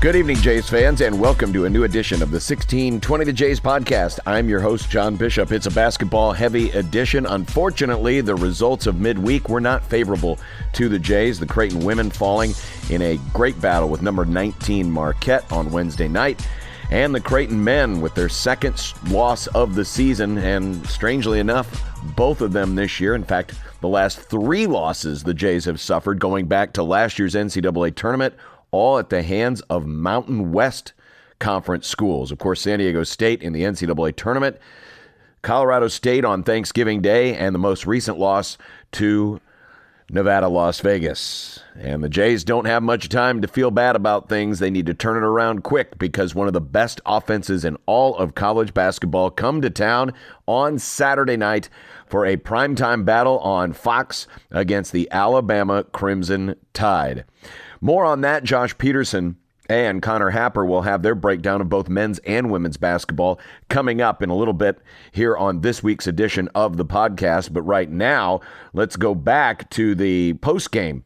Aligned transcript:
Good 0.00 0.16
evening, 0.16 0.36
Jays 0.36 0.66
fans, 0.66 1.02
and 1.02 1.20
welcome 1.20 1.52
to 1.52 1.66
a 1.66 1.68
new 1.68 1.84
edition 1.84 2.22
of 2.22 2.30
the 2.30 2.36
1620 2.36 3.22
The 3.22 3.32
Jays 3.34 3.60
podcast. 3.60 4.18
I'm 4.24 4.48
your 4.48 4.60
host, 4.60 4.88
John 4.88 5.14
Bishop. 5.14 5.52
It's 5.52 5.66
a 5.66 5.70
basketball 5.70 6.32
heavy 6.32 6.70
edition. 6.70 7.26
Unfortunately, 7.26 8.22
the 8.22 8.34
results 8.34 8.86
of 8.86 8.98
midweek 8.98 9.50
were 9.50 9.60
not 9.60 9.84
favorable 9.84 10.38
to 10.72 10.88
the 10.88 10.98
Jays. 10.98 11.38
The 11.38 11.44
Creighton 11.44 11.80
women 11.84 12.08
falling 12.08 12.54
in 12.88 13.02
a 13.02 13.18
great 13.34 13.60
battle 13.60 13.90
with 13.90 14.00
number 14.00 14.24
19 14.24 14.90
Marquette 14.90 15.44
on 15.52 15.70
Wednesday 15.70 16.08
night, 16.08 16.48
and 16.90 17.14
the 17.14 17.20
Creighton 17.20 17.62
men 17.62 18.00
with 18.00 18.14
their 18.14 18.30
second 18.30 18.94
loss 19.10 19.48
of 19.48 19.74
the 19.74 19.84
season, 19.84 20.38
and 20.38 20.88
strangely 20.88 21.40
enough, 21.40 21.84
both 22.16 22.40
of 22.40 22.54
them 22.54 22.74
this 22.74 23.00
year. 23.00 23.14
In 23.14 23.22
fact, 23.22 23.52
the 23.82 23.88
last 23.88 24.18
three 24.20 24.66
losses 24.66 25.22
the 25.22 25.34
Jays 25.34 25.66
have 25.66 25.78
suffered 25.78 26.18
going 26.18 26.46
back 26.46 26.72
to 26.72 26.82
last 26.82 27.18
year's 27.18 27.34
NCAA 27.34 27.94
tournament 27.94 28.34
all 28.70 28.98
at 28.98 29.10
the 29.10 29.22
hands 29.22 29.60
of 29.62 29.86
Mountain 29.86 30.52
West 30.52 30.92
Conference 31.38 31.86
schools. 31.86 32.30
Of 32.30 32.38
course, 32.38 32.60
San 32.60 32.78
Diego 32.78 33.02
State 33.02 33.42
in 33.42 33.52
the 33.52 33.62
NCAA 33.62 34.14
tournament, 34.16 34.58
Colorado 35.42 35.88
State 35.88 36.24
on 36.24 36.42
Thanksgiving 36.42 37.00
Day, 37.00 37.34
and 37.34 37.54
the 37.54 37.58
most 37.58 37.86
recent 37.86 38.18
loss 38.18 38.58
to 38.92 39.40
Nevada, 40.12 40.48
Las 40.48 40.80
Vegas. 40.80 41.60
And 41.78 42.02
the 42.02 42.08
Jays 42.08 42.42
don't 42.42 42.64
have 42.64 42.82
much 42.82 43.08
time 43.08 43.40
to 43.42 43.48
feel 43.48 43.70
bad 43.70 43.94
about 43.94 44.28
things. 44.28 44.58
They 44.58 44.70
need 44.70 44.86
to 44.86 44.94
turn 44.94 45.16
it 45.16 45.22
around 45.22 45.62
quick 45.62 45.98
because 45.98 46.34
one 46.34 46.48
of 46.48 46.52
the 46.52 46.60
best 46.60 47.00
offenses 47.06 47.64
in 47.64 47.76
all 47.86 48.16
of 48.16 48.34
college 48.34 48.74
basketball 48.74 49.30
come 49.30 49.60
to 49.62 49.70
town 49.70 50.12
on 50.46 50.80
Saturday 50.80 51.36
night 51.36 51.68
for 52.08 52.26
a 52.26 52.36
primetime 52.36 53.04
battle 53.04 53.38
on 53.38 53.72
Fox 53.72 54.26
against 54.50 54.90
the 54.90 55.08
Alabama 55.12 55.84
Crimson 55.84 56.56
Tide. 56.74 57.24
More 57.80 58.04
on 58.04 58.20
that, 58.22 58.44
Josh 58.44 58.76
Peterson 58.76 59.36
and 59.70 60.02
Connor 60.02 60.30
Happer 60.30 60.66
will 60.66 60.82
have 60.82 61.02
their 61.02 61.14
breakdown 61.14 61.60
of 61.60 61.68
both 61.68 61.88
men's 61.88 62.18
and 62.20 62.50
women's 62.50 62.76
basketball 62.76 63.38
coming 63.68 64.00
up 64.00 64.20
in 64.20 64.28
a 64.28 64.36
little 64.36 64.52
bit 64.52 64.80
here 65.12 65.36
on 65.36 65.60
this 65.60 65.82
week's 65.82 66.08
edition 66.08 66.48
of 66.54 66.76
the 66.76 66.84
podcast. 66.84 67.52
But 67.52 67.62
right 67.62 67.88
now, 67.88 68.40
let's 68.72 68.96
go 68.96 69.14
back 69.14 69.70
to 69.70 69.94
the 69.94 70.34
post 70.34 70.72
game 70.72 71.04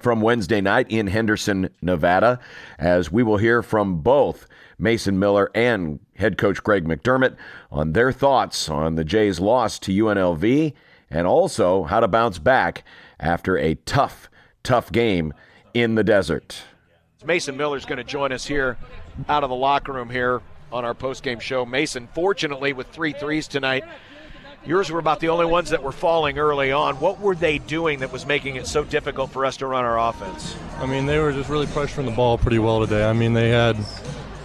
from 0.00 0.20
Wednesday 0.20 0.60
night 0.60 0.86
in 0.90 1.06
Henderson, 1.06 1.70
Nevada, 1.80 2.40
as 2.76 3.12
we 3.12 3.22
will 3.22 3.36
hear 3.36 3.62
from 3.62 4.00
both 4.00 4.48
Mason 4.78 5.18
Miller 5.18 5.48
and 5.54 6.00
head 6.16 6.36
coach 6.36 6.62
Greg 6.62 6.84
McDermott 6.84 7.36
on 7.70 7.92
their 7.92 8.10
thoughts 8.10 8.68
on 8.68 8.96
the 8.96 9.04
Jays' 9.04 9.38
loss 9.38 9.78
to 9.78 9.92
UNLV 9.92 10.72
and 11.08 11.26
also 11.26 11.84
how 11.84 12.00
to 12.00 12.08
bounce 12.08 12.40
back 12.40 12.82
after 13.20 13.56
a 13.56 13.76
tough, 13.76 14.28
tough 14.64 14.90
game 14.90 15.32
in 15.74 15.94
the 15.94 16.04
desert. 16.04 16.62
Mason 17.24 17.56
Miller's 17.56 17.84
going 17.84 17.98
to 17.98 18.04
join 18.04 18.32
us 18.32 18.46
here 18.46 18.76
out 19.28 19.44
of 19.44 19.50
the 19.50 19.56
locker 19.56 19.92
room 19.92 20.10
here 20.10 20.42
on 20.72 20.84
our 20.84 20.94
post-game 20.94 21.38
show. 21.38 21.64
Mason, 21.64 22.08
fortunately, 22.14 22.72
with 22.72 22.88
three 22.88 23.12
threes 23.12 23.46
tonight, 23.46 23.84
yours 24.66 24.90
were 24.90 24.98
about 24.98 25.20
the 25.20 25.28
only 25.28 25.46
ones 25.46 25.70
that 25.70 25.82
were 25.82 25.92
falling 25.92 26.38
early 26.38 26.72
on. 26.72 26.96
What 26.96 27.20
were 27.20 27.34
they 27.34 27.58
doing 27.58 28.00
that 28.00 28.10
was 28.10 28.26
making 28.26 28.56
it 28.56 28.66
so 28.66 28.82
difficult 28.82 29.30
for 29.30 29.44
us 29.44 29.56
to 29.58 29.66
run 29.66 29.84
our 29.84 29.98
offense? 29.98 30.56
I 30.78 30.86
mean, 30.86 31.06
they 31.06 31.18
were 31.18 31.32
just 31.32 31.48
really 31.48 31.66
pressuring 31.66 32.06
the 32.06 32.12
ball 32.12 32.38
pretty 32.38 32.58
well 32.58 32.80
today. 32.80 33.04
I 33.04 33.12
mean, 33.12 33.34
they 33.34 33.50
had 33.50 33.76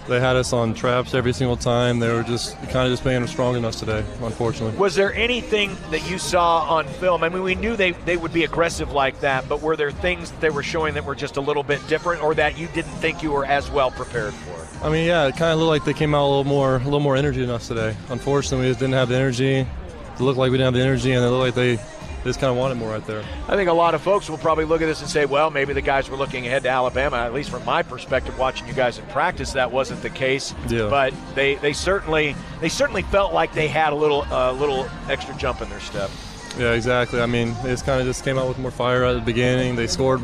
they 0.08 0.20
had 0.20 0.36
us 0.36 0.54
on 0.54 0.74
traps 0.74 1.14
every 1.14 1.34
single 1.34 1.58
time. 1.58 2.00
They 2.00 2.12
were 2.12 2.24
just 2.24 2.56
kind 2.70 2.88
of 2.88 2.94
just 2.94 3.04
being 3.04 3.26
strong 3.28 3.56
in 3.56 3.66
us 3.66 3.80
today, 3.80 4.04
unfortunately. 4.22 4.78
Was 4.78 4.96
there 4.96 5.14
anything 5.14 5.76
that 5.92 6.10
you 6.10 6.18
saw 6.18 6.64
on 6.64 6.88
film? 6.88 7.24
I 7.24 7.30
mean, 7.30 7.44
we 7.44 7.56
knew 7.56 7.76
they, 7.76 7.92
they 7.92 8.18
would 8.18 8.34
be 8.34 8.44
aggressive 8.44 8.92
like 8.92 9.20
that, 9.22 9.48
but 9.50 9.62
were 9.62 9.76
there 9.76 9.92
things 9.92 10.32
that 10.32 10.42
they 10.42 10.50
were 10.50 10.64
showing 10.64 10.94
that 10.94 11.06
were 11.06 11.16
just 11.16 11.38
a 11.38 11.42
little 11.42 11.64
bit 11.64 11.86
different 11.88 12.24
or 12.24 12.34
that 12.36 12.58
you 12.58 12.68
didn't 12.68 12.92
think 12.92 13.22
you 13.22 13.32
were 13.32 13.46
as 13.46 13.70
well 13.70 13.92
prepared 13.92 14.34
for? 14.34 14.86
I 14.86 14.90
mean, 14.90 15.08
yeah, 15.08 15.28
it 15.28 15.36
kind 15.36 15.52
of 15.52 15.60
looked 15.60 15.70
like 15.70 15.86
they 15.86 15.94
came 15.94 16.14
out 16.14 16.26
a 16.26 16.30
little 16.30 16.44
more 16.44 16.76
a 16.76 16.84
little 16.84 17.00
more 17.00 17.16
energy 17.16 17.42
than 17.42 17.50
us 17.50 17.68
today. 17.68 17.96
Unfortunately, 18.10 18.66
we 18.68 18.72
just 18.72 18.80
didn't 18.80 18.94
have 18.94 19.10
the 19.10 19.16
energy. 19.16 19.56
It 19.60 20.20
looked 20.20 20.38
like 20.38 20.52
we 20.52 20.58
didn't 20.58 20.74
have 20.74 20.82
the 20.82 20.88
energy, 20.88 21.12
and 21.12 21.24
it 21.24 21.30
looked 21.30 21.56
like 21.56 21.56
they 21.56 21.84
just 22.24 22.40
kind 22.40 22.52
of 22.52 22.58
wanted 22.58 22.76
more 22.76 22.90
right 22.90 23.06
there. 23.06 23.24
I 23.48 23.56
think 23.56 23.70
a 23.70 23.74
lot 23.74 23.96
of 23.96 24.02
folks 24.02 24.30
will 24.30 24.38
probably 24.38 24.66
look 24.66 24.82
at 24.82 24.86
this 24.86 25.02
and 25.02 25.10
say, 25.10 25.26
well, 25.26 25.50
maybe 25.50 25.74
the 25.74 25.82
guys 25.82 26.10
were 26.10 26.18
looking 26.18 26.46
ahead 26.46 26.64
to 26.64 26.70
Alabama. 26.70 27.18
At 27.18 27.34
least 27.34 27.50
from 27.50 27.64
my 27.66 27.84
perspective, 27.84 28.38
watching 28.38 28.68
you 28.68 28.74
guys 28.74 28.98
in 28.98 29.06
practice, 29.08 29.54
that 29.54 29.72
wasn't 29.72 30.02
the 30.02 30.10
case. 30.10 30.54
Yeah. 30.68 30.90
But 30.90 31.14
they, 31.36 31.56
they 31.56 31.74
certainly 31.74 32.36
they 32.62 32.70
certainly 32.70 33.04
felt 33.04 33.34
like 33.34 33.54
they 33.54 33.68
had 33.68 33.94
a 33.94 33.96
little 33.96 34.24
a 34.24 34.50
uh, 34.50 34.52
little 34.54 34.90
extra 35.10 35.36
jump 35.36 35.62
in 35.62 35.70
their 35.70 35.80
step. 35.80 36.10
Yeah, 36.58 36.72
exactly. 36.74 37.22
I 37.22 37.28
mean, 37.28 37.54
they 37.64 37.70
just 37.70 37.86
kind 37.86 38.00
of 38.00 38.08
just 38.08 38.24
came 38.24 38.38
out 38.38 38.48
with 38.48 38.58
more 38.58 38.72
fire 38.72 39.04
at 39.04 39.14
the 39.14 39.22
beginning. 39.22 39.76
They 39.76 39.88
scored 39.88 40.22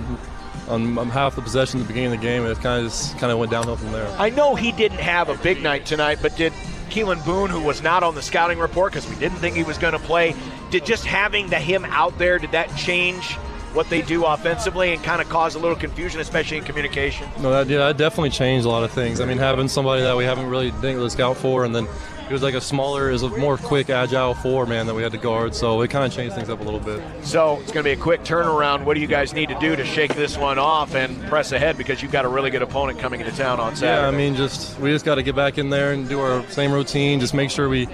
on 0.68 0.96
half 1.10 1.36
the 1.36 1.42
possession 1.42 1.80
at 1.80 1.84
the 1.84 1.94
beginning 1.94 2.14
of 2.14 2.20
the 2.20 2.26
game, 2.26 2.44
and 2.44 2.52
it 2.52 2.60
kind 2.62 2.84
of 2.84 2.92
just 2.92 3.18
kind 3.20 3.32
of 3.32 3.38
went 3.38 3.52
downhill 3.52 3.76
from 3.76 3.92
there. 3.92 4.08
I 4.18 4.30
know 4.30 4.56
he 4.56 4.72
didn't 4.72 5.00
have 5.00 5.30
a 5.30 5.36
big 5.36 5.62
night 5.62 5.86
tonight, 5.86 6.20
but 6.22 6.36
did 6.36 6.54
Keylan 6.90 7.24
Boone, 7.26 7.50
who 7.50 7.62
was 7.62 7.82
not 7.82 8.04
on 8.04 8.16
the 8.16 8.22
scouting 8.22 8.60
report 8.60 8.94
because 8.94 9.10
we 9.10 9.16
didn't 9.16 9.38
think 9.38 9.56
he 9.56 9.64
was 9.64 9.78
going 9.78 9.94
to 9.94 10.00
play, 10.00 10.36
did 10.74 10.86
just 10.88 11.06
having 11.06 11.48
the 11.50 11.60
him 11.60 11.86
out 11.86 12.18
there, 12.18 12.40
did 12.40 12.52
that 12.52 12.68
change 12.76 13.36
what 13.76 13.88
they 13.92 14.02
do 14.02 14.26
offensively 14.26 14.92
and 14.92 15.04
kind 15.04 15.22
of 15.22 15.30
cause 15.30 15.54
a 15.54 15.60
little 15.60 15.78
confusion, 15.78 16.20
especially 16.20 16.58
in 16.58 16.64
communication? 16.64 17.30
No, 17.40 17.52
that, 17.52 17.68
yeah, 17.68 17.78
that 17.78 17.98
definitely 17.98 18.32
changed 18.32 18.66
a 18.66 18.70
lot 18.70 18.84
of 18.84 18.92
things. 18.92 19.22
I 19.22 19.26
mean, 19.26 19.38
having 19.38 19.68
somebody 19.68 20.02
that 20.02 20.18
we 20.18 20.24
haven't 20.24 20.48
really 20.48 20.72
didn't 20.72 20.96
really 20.96 21.12
scout 21.12 21.38
for, 21.38 21.64
and 21.64 21.76
then 21.76 21.88
he 22.28 22.34
was 22.34 22.42
like 22.42 22.56
a 22.56 22.62
smaller, 22.62 23.12
is 23.12 23.22
a 23.22 23.30
more 23.30 23.56
quick, 23.56 23.92
agile 23.92 24.34
four 24.34 24.66
man 24.66 24.88
that 24.88 24.96
we 24.96 25.04
had 25.04 25.12
to 25.12 25.20
guard. 25.20 25.54
So 25.54 25.80
it 25.82 25.92
kind 25.92 26.06
of 26.06 26.12
changed 26.12 26.36
things 26.36 26.50
up 26.50 26.60
a 26.60 26.64
little 26.64 26.80
bit. 26.80 27.04
So 27.24 27.60
it's 27.60 27.72
going 27.72 27.84
to 27.84 27.90
be 27.90 27.92
a 27.92 27.96
quick 27.96 28.24
turnaround. 28.24 28.84
What 28.84 28.96
do 28.96 29.00
you 29.00 29.08
guys 29.08 29.32
need 29.32 29.50
to 29.50 29.60
do 29.60 29.76
to 29.76 29.86
shake 29.86 30.16
this 30.16 30.40
one 30.40 30.58
off 30.58 30.96
and 30.96 31.22
press 31.26 31.52
ahead 31.52 31.78
because 31.78 32.02
you've 32.02 32.12
got 32.12 32.26
a 32.26 32.30
really 32.30 32.50
good 32.50 32.64
opponent 32.64 32.98
coming 32.98 33.20
into 33.20 33.36
town 33.36 33.60
on 33.60 33.76
Saturday? 33.76 34.02
Yeah, 34.02 34.08
I 34.08 34.12
mean, 34.12 34.36
just 34.36 34.80
we 34.80 34.90
just 34.90 35.06
got 35.06 35.16
to 35.16 35.24
get 35.24 35.36
back 35.36 35.60
in 35.60 35.70
there 35.70 35.92
and 35.92 36.10
do 36.10 36.20
our 36.20 36.44
same 36.50 36.72
routine. 36.72 37.20
Just 37.20 37.36
make 37.36 37.52
sure 37.52 37.70
we. 37.70 37.88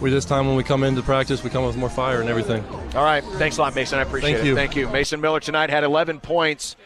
We 0.00 0.10
this 0.10 0.24
time 0.24 0.46
when 0.46 0.56
we 0.56 0.62
come 0.62 0.84
into 0.84 1.02
practice, 1.02 1.42
we 1.42 1.50
come 1.50 1.64
with 1.64 1.76
more 1.76 1.90
fire 1.90 2.20
and 2.20 2.28
everything. 2.28 2.64
All 2.94 3.04
right, 3.04 3.24
thanks 3.24 3.58
a 3.58 3.62
lot, 3.62 3.74
Mason. 3.74 3.98
I 3.98 4.02
appreciate 4.02 4.34
Thank 4.34 4.44
it. 4.44 4.48
You. 4.48 4.54
Thank 4.54 4.76
you. 4.76 4.88
Mason 4.88 5.20
Miller 5.20 5.40
tonight 5.40 5.70
had 5.70 5.82
11 5.82 6.20
points. 6.20 6.76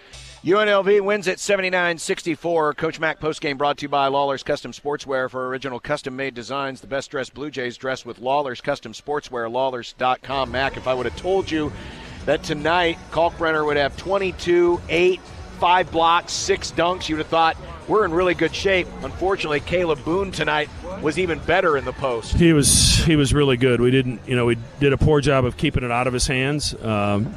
UNLV 0.45 1.03
wins 1.03 1.29
at 1.29 1.39
79-64. 1.39 2.77
Coach 2.77 2.99
Mac 2.99 3.21
postgame 3.21 3.57
brought 3.57 3.79
to 3.79 3.83
you 3.83 3.89
by 3.89 4.09
Lawler's 4.09 4.43
Custom 4.43 4.73
Sportswear 4.73 5.31
for 5.31 5.47
original 5.47 5.79
custom-made 5.79 6.35
designs. 6.35 6.81
The 6.81 6.89
best 6.89 7.13
dressed 7.13 7.33
Blue 7.33 7.49
Jays 7.51 7.77
dress 7.77 8.05
with 8.05 8.19
Lawler's 8.19 8.61
Custom 8.61 8.93
Sportswear, 8.93 9.49
lawlers.com. 9.49 10.51
Mac, 10.51 10.77
if 10.77 10.89
I 10.89 10.95
would 10.95 11.07
have 11.07 11.17
told 11.17 11.49
you 11.49 11.71
that 12.25 12.43
tonight 12.43 12.99
Kalkbrenner 13.13 13.65
would 13.65 13.77
have 13.77 13.97
22, 13.97 14.81
8, 14.89 15.21
5 15.63 15.93
blocks, 15.93 16.33
6 16.33 16.73
dunks, 16.73 17.09
you 17.09 17.15
would 17.15 17.25
have 17.25 17.31
thought 17.31 17.57
we're 17.87 18.05
in 18.05 18.13
really 18.13 18.35
good 18.35 18.53
shape. 18.53 18.89
Unfortunately, 19.05 19.61
Kalib 19.61 20.05
Boone 20.05 20.33
tonight 20.33 20.69
was 21.01 21.21
even 21.21 21.39
better 21.39 21.77
in 21.77 21.85
the 21.85 21.93
post. 21.93 22.35
He 22.35 22.53
was 22.53 22.97
he 23.05 23.15
was 23.15 23.33
really 23.33 23.57
good. 23.57 23.81
We 23.81 23.93
didn't, 23.93 24.23
you 24.27 24.35
know, 24.35 24.45
we 24.45 24.57
did 24.81 24.93
a 24.93 24.97
poor 24.97 25.21
job 25.21 25.45
of 25.45 25.57
keeping 25.57 25.85
it 25.85 25.93
out 25.93 26.09
of 26.09 26.15
his 26.15 26.27
hands. 26.27 26.75
Um, 26.83 27.37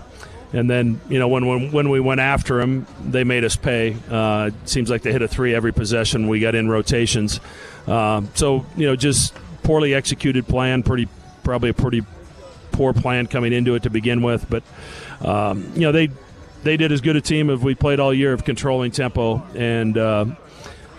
and 0.53 0.67
then, 0.67 0.99
you 1.07 1.19
know, 1.19 1.27
when, 1.27 1.45
when, 1.45 1.71
when 1.71 1.89
we 1.91 1.99
went 1.99 2.19
after 2.19 2.57
them, 2.57 2.87
they 3.05 3.23
made 3.23 3.43
us 3.43 3.57
pay. 3.57 3.95
Uh, 4.09 4.47
it 4.47 4.69
seems 4.69 4.89
like 4.89 5.03
they 5.03 5.11
hit 5.11 5.21
a 5.21 5.27
three 5.27 5.53
every 5.53 5.71
possession. 5.71 6.27
We 6.27 6.39
got 6.39 6.55
in 6.55 6.67
rotations. 6.67 7.39
Uh, 7.85 8.23
so, 8.33 8.65
you 8.75 8.87
know, 8.87 8.95
just 8.95 9.35
poorly 9.61 9.93
executed 9.93 10.47
plan, 10.47 10.81
pretty 10.81 11.07
probably 11.43 11.69
a 11.69 11.75
pretty 11.75 12.01
poor 12.71 12.91
plan 12.91 13.27
coming 13.27 13.53
into 13.53 13.75
it 13.75 13.83
to 13.83 13.91
begin 13.91 14.23
with. 14.23 14.49
But, 14.49 14.63
um, 15.21 15.71
you 15.75 15.81
know, 15.81 15.91
they 15.91 16.09
they 16.65 16.77
did 16.77 16.91
as 16.91 16.99
good 16.99 17.15
a 17.15 17.21
team 17.21 17.49
as 17.51 17.59
we 17.59 17.75
played 17.75 17.99
all 17.99 18.13
year 18.13 18.33
of 18.33 18.43
controlling 18.43 18.91
tempo. 18.91 19.41
And 19.55 19.97
uh, 19.97 20.25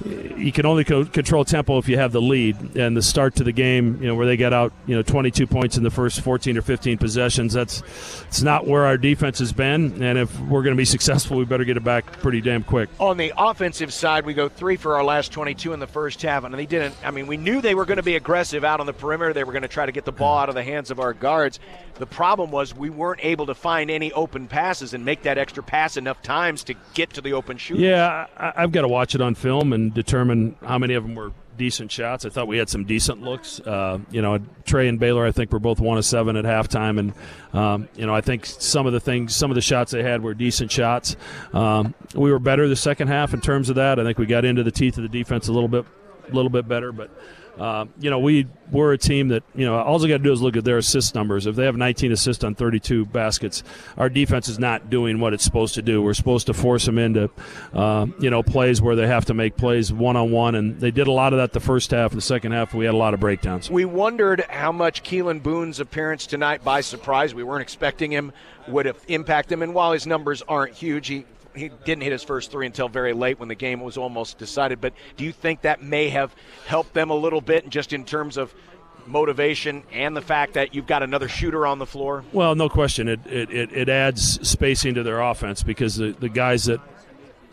you 0.04 0.52
can 0.52 0.66
only 0.66 0.84
co- 0.84 1.04
control 1.04 1.44
tempo 1.44 1.78
if 1.78 1.88
you 1.88 1.96
have 1.98 2.12
the 2.12 2.20
lead. 2.20 2.76
And 2.76 2.96
the 2.96 3.02
start 3.02 3.36
to 3.36 3.44
the 3.44 3.52
game, 3.52 4.00
you 4.00 4.08
know, 4.08 4.14
where 4.14 4.26
they 4.26 4.36
got 4.36 4.52
out, 4.52 4.72
you 4.86 4.94
know, 4.94 5.02
22 5.02 5.46
points 5.46 5.76
in 5.76 5.82
the 5.82 5.90
first 5.90 6.20
14 6.20 6.58
or 6.58 6.62
15 6.62 6.98
possessions, 6.98 7.52
that's 7.52 7.82
it's 8.28 8.42
not 8.42 8.66
where 8.66 8.84
our 8.84 8.98
defense 8.98 9.38
has 9.38 9.52
been. 9.52 10.02
And 10.02 10.18
if 10.18 10.38
we're 10.40 10.62
going 10.62 10.74
to 10.74 10.80
be 10.80 10.84
successful, 10.96 11.36
we 11.38 11.44
better 11.44 11.64
get 11.64 11.76
it 11.76 11.84
back 11.84 12.06
pretty 12.20 12.40
damn 12.40 12.62
quick. 12.62 12.88
On 13.00 13.16
the 13.16 13.32
offensive 13.36 13.92
side, 13.92 14.26
we 14.26 14.34
go 14.34 14.48
three 14.48 14.76
for 14.76 14.96
our 14.96 15.04
last 15.04 15.32
22 15.32 15.72
in 15.72 15.80
the 15.80 15.86
first 15.86 16.22
half, 16.22 16.44
and 16.44 16.54
they 16.54 16.66
didn't. 16.66 16.94
I 17.04 17.10
mean, 17.10 17.26
we 17.26 17.36
knew 17.36 17.60
they 17.60 17.74
were 17.74 17.84
going 17.84 17.96
to 17.96 18.02
be 18.02 18.16
aggressive 18.16 18.64
out 18.64 18.80
on 18.80 18.86
the 18.86 18.92
perimeter. 18.92 19.32
They 19.32 19.44
were 19.44 19.52
going 19.52 19.62
to 19.62 19.68
try 19.68 19.86
to 19.86 19.92
get 19.92 20.04
the 20.04 20.12
ball 20.12 20.38
out 20.38 20.48
of 20.48 20.54
the 20.54 20.64
hands 20.64 20.90
of 20.90 21.00
our 21.00 21.12
guards. 21.12 21.58
The 21.94 22.06
problem 22.06 22.50
was 22.50 22.74
we 22.74 22.90
weren't 22.90 23.24
able 23.24 23.46
to 23.46 23.54
find 23.54 23.90
any 23.90 24.12
open 24.12 24.48
passes 24.48 24.92
and 24.92 25.04
make 25.04 25.22
that 25.22 25.38
extra 25.38 25.62
pass 25.62 25.96
enough 25.96 26.20
times 26.22 26.64
to 26.64 26.74
get 26.92 27.10
to 27.14 27.22
the 27.22 27.32
open 27.32 27.56
shoot. 27.56 27.78
Yeah, 27.78 28.26
I, 28.36 28.52
I've 28.56 28.72
got 28.72 28.82
to 28.82 28.88
watch 28.88 29.14
it 29.14 29.22
on 29.22 29.34
film 29.34 29.72
and 29.72 29.85
determine 29.90 30.56
how 30.64 30.78
many 30.78 30.94
of 30.94 31.02
them 31.02 31.14
were 31.14 31.32
decent 31.56 31.90
shots. 31.90 32.24
I 32.24 32.28
thought 32.28 32.48
we 32.48 32.58
had 32.58 32.68
some 32.68 32.84
decent 32.84 33.22
looks. 33.22 33.60
Uh, 33.60 33.98
you 34.10 34.22
know, 34.22 34.38
Trey 34.64 34.88
and 34.88 35.00
Baylor, 35.00 35.26
I 35.26 35.32
think, 35.32 35.52
were 35.52 35.58
both 35.58 35.80
one 35.80 35.98
of 35.98 36.04
seven 36.04 36.36
at 36.36 36.44
halftime, 36.44 36.98
and 36.98 37.12
um, 37.52 37.88
you 37.96 38.06
know, 38.06 38.14
I 38.14 38.20
think 38.20 38.46
some 38.46 38.86
of 38.86 38.92
the 38.92 39.00
things, 39.00 39.34
some 39.34 39.50
of 39.50 39.54
the 39.54 39.60
shots 39.60 39.92
they 39.92 40.02
had 40.02 40.22
were 40.22 40.34
decent 40.34 40.70
shots. 40.70 41.16
Um, 41.52 41.94
we 42.14 42.30
were 42.30 42.38
better 42.38 42.68
the 42.68 42.76
second 42.76 43.08
half 43.08 43.34
in 43.34 43.40
terms 43.40 43.68
of 43.70 43.76
that. 43.76 43.98
I 43.98 44.04
think 44.04 44.18
we 44.18 44.26
got 44.26 44.44
into 44.44 44.62
the 44.62 44.70
teeth 44.70 44.96
of 44.98 45.02
the 45.02 45.08
defense 45.08 45.48
a 45.48 45.52
little 45.52 45.68
bit 45.68 45.84
a 46.28 46.34
little 46.34 46.50
bit 46.50 46.66
better, 46.68 46.92
but 46.92 47.10
uh, 47.58 47.86
you 47.98 48.10
know, 48.10 48.18
we 48.18 48.46
we're 48.70 48.92
a 48.92 48.98
team 48.98 49.28
that 49.28 49.42
you 49.54 49.64
know 49.64 49.78
all 49.78 49.98
they 49.98 50.08
got 50.08 50.18
to 50.18 50.22
do 50.22 50.32
is 50.32 50.42
look 50.42 50.56
at 50.56 50.64
their 50.64 50.78
assist 50.78 51.14
numbers. 51.14 51.46
If 51.46 51.56
they 51.56 51.64
have 51.64 51.76
19 51.76 52.12
assists 52.12 52.44
on 52.44 52.54
32 52.54 53.06
baskets, 53.06 53.62
our 53.96 54.08
defense 54.08 54.48
is 54.48 54.58
not 54.58 54.90
doing 54.90 55.20
what 55.20 55.32
it's 55.32 55.44
supposed 55.44 55.74
to 55.74 55.82
do. 55.82 56.02
We're 56.02 56.14
supposed 56.14 56.46
to 56.48 56.54
force 56.54 56.84
them 56.84 56.98
into 56.98 57.30
uh, 57.72 58.06
you 58.18 58.30
know 58.30 58.42
plays 58.42 58.82
where 58.82 58.96
they 58.96 59.06
have 59.06 59.24
to 59.26 59.34
make 59.34 59.56
plays 59.56 59.92
one 59.92 60.16
on 60.16 60.30
one, 60.30 60.54
and 60.54 60.78
they 60.80 60.90
did 60.90 61.06
a 61.06 61.12
lot 61.12 61.32
of 61.32 61.38
that 61.38 61.52
the 61.52 61.60
first 61.60 61.90
half. 61.90 62.12
The 62.12 62.20
second 62.20 62.52
half, 62.52 62.74
we 62.74 62.84
had 62.84 62.94
a 62.94 62.98
lot 62.98 63.14
of 63.14 63.20
breakdowns. 63.20 63.70
We 63.70 63.84
wondered 63.84 64.44
how 64.48 64.72
much 64.72 65.02
Keylan 65.02 65.42
Boone's 65.42 65.80
appearance 65.80 66.26
tonight, 66.26 66.62
by 66.62 66.80
surprise, 66.82 67.34
we 67.34 67.42
weren't 67.42 67.62
expecting 67.62 68.10
him, 68.10 68.32
would 68.68 68.86
have 68.86 68.98
impact 69.08 69.50
him. 69.50 69.62
And 69.62 69.74
while 69.74 69.92
his 69.92 70.06
numbers 70.06 70.42
aren't 70.42 70.74
huge, 70.74 71.08
he 71.08 71.24
he 71.56 71.70
didn't 71.84 72.02
hit 72.02 72.12
his 72.12 72.22
first 72.22 72.50
three 72.50 72.66
until 72.66 72.88
very 72.88 73.12
late 73.12 73.38
when 73.38 73.48
the 73.48 73.54
game 73.54 73.80
was 73.80 73.96
almost 73.96 74.38
decided. 74.38 74.80
But 74.80 74.92
do 75.16 75.24
you 75.24 75.32
think 75.32 75.62
that 75.62 75.82
may 75.82 76.08
have 76.10 76.34
helped 76.66 76.94
them 76.94 77.10
a 77.10 77.14
little 77.14 77.40
bit, 77.40 77.68
just 77.68 77.92
in 77.92 78.04
terms 78.04 78.36
of 78.36 78.54
motivation 79.06 79.84
and 79.92 80.16
the 80.16 80.20
fact 80.20 80.54
that 80.54 80.74
you've 80.74 80.86
got 80.86 81.02
another 81.02 81.28
shooter 81.28 81.66
on 81.66 81.78
the 81.78 81.86
floor? 81.86 82.24
Well, 82.32 82.54
no 82.54 82.68
question. 82.68 83.08
It 83.08 83.20
it, 83.26 83.50
it, 83.50 83.72
it 83.72 83.88
adds 83.88 84.48
spacing 84.48 84.94
to 84.94 85.02
their 85.02 85.20
offense 85.20 85.62
because 85.62 85.96
the, 85.96 86.12
the 86.12 86.28
guys 86.28 86.64
that 86.64 86.80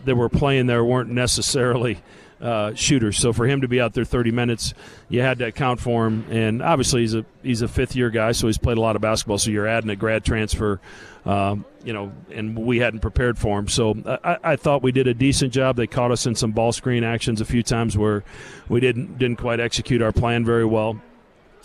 that 0.05 0.15
were 0.15 0.29
playing 0.29 0.67
there 0.67 0.83
weren't 0.83 1.09
necessarily 1.09 2.01
uh, 2.43 2.73
shooters. 2.75 3.17
So 3.17 3.31
for 3.31 3.47
him 3.47 3.61
to 3.61 3.67
be 3.69 3.79
out 3.79 3.93
there 3.93 4.03
30 4.03 4.31
minutes, 4.31 4.73
you 5.07 5.21
had 5.21 5.39
to 5.39 5.45
account 5.45 5.79
for 5.79 6.05
him. 6.05 6.25
And 6.29 6.61
obviously, 6.61 7.01
he's 7.01 7.15
a 7.15 7.25
he's 7.41 7.61
a 7.61 7.67
fifth 7.67 7.95
year 7.95 8.09
guy, 8.09 8.33
so 8.33 8.47
he's 8.47 8.57
played 8.57 8.77
a 8.77 8.81
lot 8.81 8.97
of 8.97 9.01
basketball. 9.01 9.37
So 9.37 9.49
you're 9.49 9.65
adding 9.65 9.89
a 9.89 9.95
grad 9.95 10.25
transfer, 10.25 10.81
um, 11.25 11.63
you 11.85 11.93
know, 11.93 12.11
and 12.31 12.57
we 12.57 12.79
hadn't 12.79 12.99
prepared 12.99 13.39
for 13.39 13.57
him. 13.57 13.69
So 13.69 13.95
I, 14.23 14.37
I, 14.43 14.55
thought 14.57 14.83
we 14.83 14.91
did 14.91 15.07
a 15.07 15.13
decent 15.13 15.53
job. 15.53 15.77
They 15.77 15.87
caught 15.87 16.11
us 16.11 16.25
in 16.25 16.35
some 16.35 16.51
ball 16.51 16.73
screen 16.73 17.05
actions 17.05 17.39
a 17.39 17.45
few 17.45 17.63
times 17.63 17.97
where 17.97 18.25
we 18.67 18.81
didn't 18.81 19.17
didn't 19.17 19.37
quite 19.37 19.61
execute 19.61 20.01
our 20.01 20.11
plan 20.11 20.43
very 20.43 20.65
well. 20.65 21.01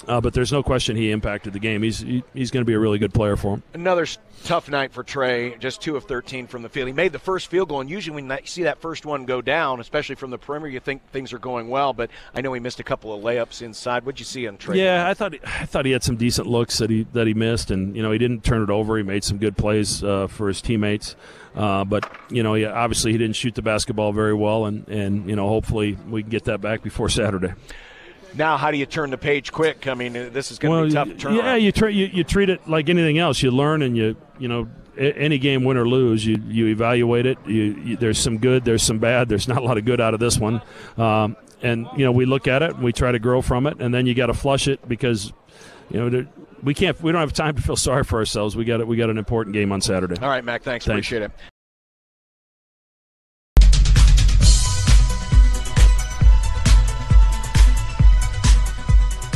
Uh, 0.06 0.20
but 0.20 0.32
there's 0.32 0.52
no 0.52 0.62
question 0.62 0.96
he 0.96 1.10
impacted 1.10 1.52
the 1.52 1.58
game. 1.58 1.82
He's 1.82 1.98
he, 1.98 2.22
he's 2.32 2.50
going 2.50 2.62
to 2.62 2.66
be 2.66 2.74
a 2.74 2.78
really 2.78 2.98
good 2.98 3.12
player 3.12 3.36
for 3.36 3.54
him. 3.54 3.62
Another 3.74 4.06
tough 4.44 4.68
night 4.70 4.92
for 4.92 5.02
Trey. 5.02 5.56
Just 5.56 5.80
two 5.80 5.96
of 5.96 6.04
13 6.04 6.46
from 6.46 6.62
the 6.62 6.68
field. 6.68 6.86
He 6.86 6.92
made 6.92 7.12
the 7.12 7.18
first 7.18 7.48
field 7.48 7.68
goal, 7.68 7.80
and 7.80 7.90
usually 7.90 8.14
when 8.14 8.30
you 8.30 8.46
see 8.46 8.62
that 8.62 8.80
first 8.80 9.04
one 9.04 9.24
go 9.24 9.42
down, 9.42 9.80
especially 9.80 10.14
from 10.14 10.30
the 10.30 10.38
perimeter, 10.38 10.70
you 10.70 10.78
think 10.78 11.02
things 11.10 11.32
are 11.32 11.38
going 11.38 11.68
well. 11.68 11.92
But 11.92 12.10
I 12.34 12.40
know 12.42 12.52
he 12.52 12.60
missed 12.60 12.78
a 12.78 12.84
couple 12.84 13.12
of 13.12 13.22
layups 13.22 13.60
inside. 13.60 14.04
What'd 14.04 14.20
you 14.20 14.24
see 14.24 14.46
on 14.46 14.56
Trey? 14.56 14.78
Yeah, 14.78 15.08
I 15.08 15.14
thought 15.14 15.32
he, 15.32 15.40
I 15.44 15.66
thought 15.66 15.84
he 15.84 15.92
had 15.92 16.04
some 16.04 16.16
decent 16.16 16.46
looks 16.46 16.78
that 16.78 16.90
he 16.90 17.04
that 17.12 17.26
he 17.26 17.34
missed, 17.34 17.70
and 17.70 17.96
you 17.96 18.02
know 18.02 18.12
he 18.12 18.18
didn't 18.18 18.44
turn 18.44 18.62
it 18.62 18.70
over. 18.70 18.96
He 18.96 19.02
made 19.02 19.24
some 19.24 19.38
good 19.38 19.56
plays 19.56 20.04
uh, 20.04 20.28
for 20.28 20.48
his 20.48 20.62
teammates. 20.62 21.16
Uh, 21.56 21.84
but 21.84 22.10
you 22.30 22.42
know, 22.44 22.54
yeah, 22.54 22.70
obviously 22.70 23.10
he 23.10 23.18
didn't 23.18 23.34
shoot 23.34 23.54
the 23.54 23.62
basketball 23.62 24.12
very 24.12 24.34
well, 24.34 24.66
and 24.66 24.86
and 24.88 25.28
you 25.28 25.34
know, 25.34 25.48
hopefully 25.48 25.98
we 26.08 26.22
can 26.22 26.30
get 26.30 26.44
that 26.44 26.60
back 26.60 26.82
before 26.82 27.08
Saturday. 27.08 27.52
Now, 28.34 28.56
how 28.56 28.70
do 28.70 28.78
you 28.78 28.86
turn 28.86 29.10
the 29.10 29.18
page 29.18 29.52
quick? 29.52 29.86
I 29.86 29.94
mean, 29.94 30.12
this 30.12 30.50
is 30.50 30.58
going 30.58 30.72
to 30.72 30.76
well, 30.76 30.86
be 30.86 30.92
tough 30.92 31.08
to 31.08 31.22
turn. 31.22 31.34
Yeah, 31.34 31.52
around. 31.52 31.62
you, 31.62 31.72
tra- 31.72 31.92
you 31.92 32.06
you 32.06 32.24
treat 32.24 32.50
it 32.50 32.68
like 32.68 32.88
anything 32.88 33.18
else. 33.18 33.42
You 33.42 33.50
learn 33.50 33.82
and 33.82 33.96
you 33.96 34.16
you 34.38 34.48
know 34.48 34.68
any 34.98 35.38
game 35.38 35.64
win 35.64 35.76
or 35.76 35.88
lose, 35.88 36.26
you 36.26 36.36
you 36.48 36.66
evaluate 36.66 37.26
it. 37.26 37.38
You, 37.46 37.62
you, 37.84 37.96
there's 37.96 38.18
some 38.18 38.38
good, 38.38 38.64
there's 38.64 38.82
some 38.82 38.98
bad. 38.98 39.28
There's 39.28 39.48
not 39.48 39.58
a 39.58 39.62
lot 39.62 39.78
of 39.78 39.84
good 39.84 40.00
out 40.00 40.14
of 40.14 40.20
this 40.20 40.38
one, 40.38 40.60
um, 40.96 41.36
and 41.62 41.86
you 41.96 42.04
know 42.04 42.12
we 42.12 42.26
look 42.26 42.48
at 42.48 42.62
it, 42.62 42.74
and 42.74 42.82
we 42.82 42.92
try 42.92 43.12
to 43.12 43.18
grow 43.18 43.40
from 43.40 43.66
it, 43.66 43.80
and 43.80 43.94
then 43.94 44.06
you 44.06 44.14
got 44.14 44.26
to 44.26 44.34
flush 44.34 44.68
it 44.68 44.86
because 44.88 45.32
you 45.90 45.98
know 46.10 46.26
we 46.62 46.74
can't 46.74 47.00
we 47.02 47.12
don't 47.12 47.20
have 47.20 47.32
time 47.32 47.54
to 47.56 47.62
feel 47.62 47.76
sorry 47.76 48.04
for 48.04 48.18
ourselves. 48.18 48.56
We 48.56 48.64
got 48.64 48.80
it. 48.80 48.88
We 48.88 48.96
got 48.96 49.10
an 49.10 49.18
important 49.18 49.54
game 49.54 49.72
on 49.72 49.80
Saturday. 49.80 50.20
All 50.20 50.28
right, 50.28 50.44
Mac. 50.44 50.62
Thanks. 50.62 50.84
thanks. 50.84 51.06
Appreciate 51.06 51.22
it. 51.22 51.32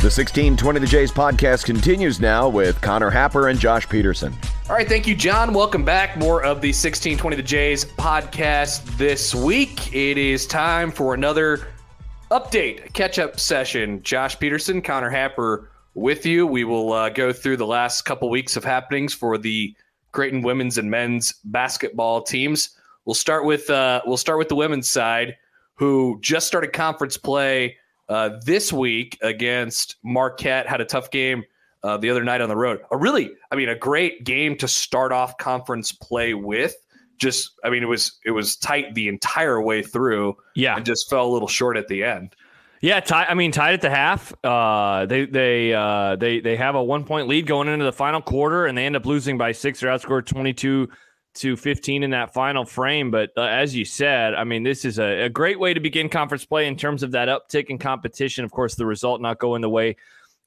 The 0.03 0.07
1620 0.07 0.81
The 0.81 0.87
Jays 0.89 1.13
podcast 1.13 1.65
continues 1.65 2.19
now 2.19 2.49
with 2.49 2.81
Connor 2.81 3.09
Happer 3.09 3.47
and 3.47 3.57
Josh 3.61 3.89
Peterson. 3.89 4.37
All 4.69 4.75
right, 4.75 4.89
thank 4.89 5.07
you, 5.07 5.15
John. 5.15 5.55
Welcome 5.55 5.85
back. 5.85 6.17
More 6.17 6.41
of 6.43 6.61
the 6.61 6.71
1620 6.71 7.37
The 7.37 7.43
Jays 7.45 7.85
podcast 7.85 8.83
this 8.99 9.33
week. 9.33 9.95
It 9.95 10.19
is 10.19 10.45
time 10.45 10.91
for 10.91 11.15
another 11.15 11.69
update, 12.33 12.93
catch 12.95 13.21
up 13.21 13.39
session. 13.39 14.03
Josh 14.03 14.37
Peterson, 14.41 14.83
Connor 14.83 15.09
Happer 15.09 15.71
with 15.95 16.27
you. 16.27 16.49
We 16.49 16.65
will 16.65 16.93
uh, 16.93 17.09
go 17.11 17.33
through 17.33 17.59
the 17.59 17.67
last 17.69 18.03
couple 18.03 18.29
weeks 18.29 18.57
of 18.57 18.65
happenings 18.65 19.15
for 19.15 19.39
the 19.39 19.73
Creighton 20.11 20.43
women's 20.43 20.79
and 20.79 20.91
men's 20.91 21.33
basketball 21.45 22.23
teams. 22.23 22.71
We'll 23.05 23.15
start 23.15 23.45
with 23.45 23.71
uh, 23.71 24.01
we'll 24.05 24.17
start 24.17 24.39
with 24.39 24.49
the 24.49 24.57
women's 24.57 24.89
side, 24.89 25.37
who 25.77 26.19
just 26.21 26.49
started 26.49 26.73
conference 26.73 27.17
play 27.17 27.77
uh, 28.13 28.39
this 28.45 28.73
week 28.73 29.19
against 29.23 29.97
Marquette. 30.03 30.69
Had 30.69 30.81
a 30.81 30.85
tough 30.85 31.11
game 31.11 31.45
uh, 31.83 31.97
the 31.97 32.11
other 32.11 32.23
night 32.23 32.41
on 32.41 32.49
the 32.49 32.57
road. 32.57 32.81
A 32.91 32.97
really, 32.97 33.33
I 33.51 33.57
mean, 33.57 33.69
a 33.69 33.75
great 33.75 34.25
game 34.25 34.57
to 34.59 34.69
start 34.69 35.13
off 35.13 35.39
conference 35.39 35.93
play 35.93 36.35
with. 36.35 36.75
Just, 37.19 37.53
I 37.65 37.71
mean, 37.71 37.83
it 37.83 37.87
was 37.87 38.19
it 38.25 38.33
was 38.33 38.57
tight 38.57 38.95
the 38.95 39.09
entire 39.09 39.61
way 39.61 39.83
through. 39.83 40.37
Yeah, 40.55 40.77
and 40.77 40.85
just 40.85 41.09
fell 41.09 41.27
a 41.27 41.33
little 41.33 41.49
short 41.49 41.77
at 41.77 41.89
the 41.89 42.05
end. 42.05 42.35
Yeah, 42.81 42.99
tie, 42.99 43.27
I 43.27 43.35
mean, 43.35 43.53
tied 43.53 43.75
at 43.75 43.81
the 43.81 43.91
half. 43.91 44.35
Uh, 44.45 45.07
they 45.07 45.25
they 45.25 45.73
uh, 45.73 46.17
they 46.17 46.41
they 46.41 46.57
have 46.57 46.75
a 46.75 46.83
one 46.83 47.05
point 47.05 47.29
lead 47.29 47.47
going 47.47 47.69
into 47.69 47.85
the 47.85 47.93
final 47.93 48.21
quarter, 48.21 48.67
and 48.67 48.77
they 48.77 48.87
end 48.87 48.97
up 48.97 49.07
losing 49.07 49.39
by 49.39 49.53
six. 49.53 49.81
They're 49.81 49.91
outscored 49.91 50.27
twenty 50.27 50.53
two 50.53 50.89
to 51.35 51.57
15 51.57 52.03
in 52.03 52.11
that 52.11 52.35
final 52.35 52.65
frame. 52.65 53.11
But 53.11 53.31
uh, 53.37 53.43
as 53.43 53.75
you 53.75 53.85
said, 53.85 54.35
I 54.35 54.45
mean, 54.45 54.63
this 54.63 54.85
is 54.85 54.99
a, 54.99 55.25
a, 55.25 55.29
great 55.29 55.59
way 55.59 55.73
to 55.73 55.81
begin 55.81 56.09
conference 56.09 56.45
play 56.45 56.67
in 56.67 56.77
terms 56.77 57.03
of 57.03 57.11
that 57.13 57.29
uptick 57.29 57.67
in 57.67 57.79
competition. 57.79 58.45
Of 58.45 58.51
course, 58.51 58.75
the 58.75 58.87
result 58.87 59.21
not 59.21 59.39
going 59.39 59.63
the 59.63 59.71
way 59.71 59.97